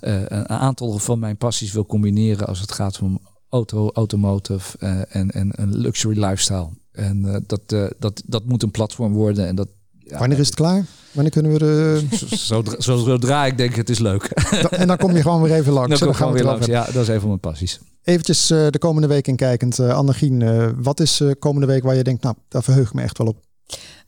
[0.00, 4.78] een aantal van mijn passies wil combineren als het gaat om auto, automotive
[5.08, 6.68] en, en een luxury lifestyle.
[6.92, 9.46] En dat, dat, dat moet een platform worden.
[9.46, 9.68] En dat,
[10.08, 10.84] ja, Wanneer is het klaar?
[11.12, 12.06] Wanneer kunnen we de...
[12.36, 14.24] Zodra, zodra ik denk het is leuk.
[14.70, 15.98] En dan kom je gewoon weer even langs.
[15.98, 16.66] Dan, dan gaan we weer langs.
[16.66, 17.80] Ja, dat is een van mijn passies.
[18.06, 19.78] Eventjes uh, de komende week in kijkend.
[19.78, 23.02] Uh, Annegien, uh, wat is komende week waar je denkt, nou, daar verheug ik me
[23.02, 23.36] echt wel op?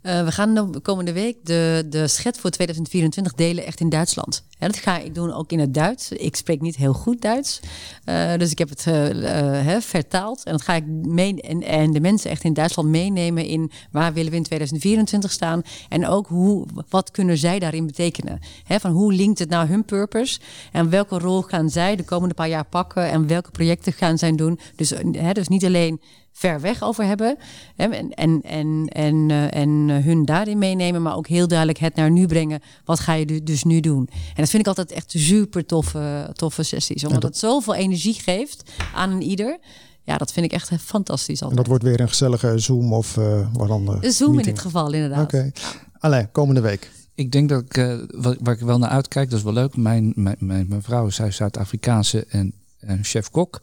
[0.02, 4.44] Uh, we gaan de komende week de, de schet voor 2024 delen echt in Duitsland.
[4.58, 6.12] Ja, dat ga ik doen ook in het Duits.
[6.12, 7.60] Ik spreek niet heel goed Duits.
[8.04, 10.44] Uh, dus ik heb het uh, vertaald.
[10.44, 14.12] En dat ga ik mee en, en de mensen echt in Duitsland meenemen in waar
[14.12, 15.62] willen we in 2024 staan.
[15.88, 18.40] En ook hoe, wat kunnen zij daarin betekenen.
[18.66, 20.40] Van hoe linkt het nou hun purpose?
[20.72, 23.10] En welke rol gaan zij de komende paar jaar pakken?
[23.10, 24.58] En welke projecten gaan zij doen?
[24.76, 24.92] Dus,
[25.32, 26.00] dus niet alleen
[26.38, 27.36] ver weg over hebben.
[27.76, 32.10] Hè, en, en, en, en, en hun daarin meenemen, maar ook heel duidelijk het naar
[32.10, 32.60] nu brengen.
[32.84, 34.08] Wat ga je dus nu doen?
[34.10, 37.04] En dat vind ik altijd echt super toffe, toffe sessies.
[37.04, 39.58] Omdat het zoveel energie geeft aan een ieder.
[40.02, 41.42] Ja, dat vind ik echt fantastisch.
[41.42, 41.50] Altijd.
[41.50, 43.88] En dat wordt weer een gezellige Zoom of uh, wat dan?
[43.88, 44.46] Een Zoom meeting.
[44.46, 45.24] in dit geval, inderdaad.
[45.24, 45.36] Oké.
[45.36, 45.52] Okay.
[45.98, 46.90] Allee, komende week.
[47.14, 47.98] Ik denk dat ik, uh,
[48.40, 49.76] waar ik wel naar uitkijk, dat is wel leuk.
[49.76, 53.60] Mijn, mijn, mijn, mijn vrouw is Zuid-Afrikaanse en, en chef-kok.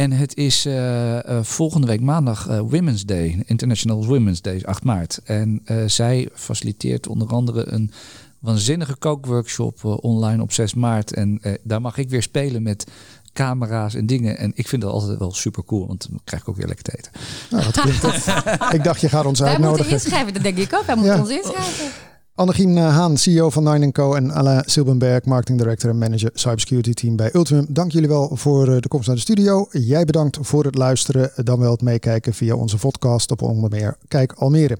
[0.00, 4.84] En het is uh, uh, volgende week maandag uh, Women's Day, International Women's Day, 8
[4.84, 5.20] maart.
[5.24, 7.90] En zij faciliteert onder andere een
[8.38, 11.12] waanzinnige kookworkshop online op 6 maart.
[11.14, 12.86] En daar mag ik weer spelen met
[13.32, 14.38] camera's en dingen.
[14.38, 16.84] En ik vind dat altijd wel super cool, want dan krijg ik ook weer lekker
[16.84, 17.12] te eten.
[17.50, 18.26] Nou, dat klinkt
[18.78, 19.60] ik dacht, je gaat ons uitnodigen.
[19.60, 20.84] Wij moeten inschrijven, dat denk ik ook.
[20.84, 21.20] Wij moeten ja.
[21.20, 22.09] ons inschrijven.
[22.40, 24.14] Annegien Haan, CEO van Nine Co.
[24.14, 27.66] en Alain Silbenberg, Marketing Director en Manager Cybersecurity Team bij Ultimum.
[27.68, 29.66] Dank jullie wel voor de komst naar de studio.
[29.70, 33.96] Jij bedankt voor het luisteren, dan wel het meekijken via onze podcast op onder meer
[34.08, 34.78] Kijk Almere.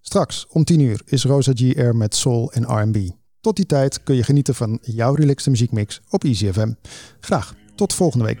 [0.00, 1.76] Straks om 10 uur is Rosa G.
[1.76, 2.96] Air met Soul en R&B.
[3.40, 6.72] Tot die tijd kun je genieten van jouw relaxte muziekmix op Easy FM.
[7.20, 8.40] Graag tot volgende week.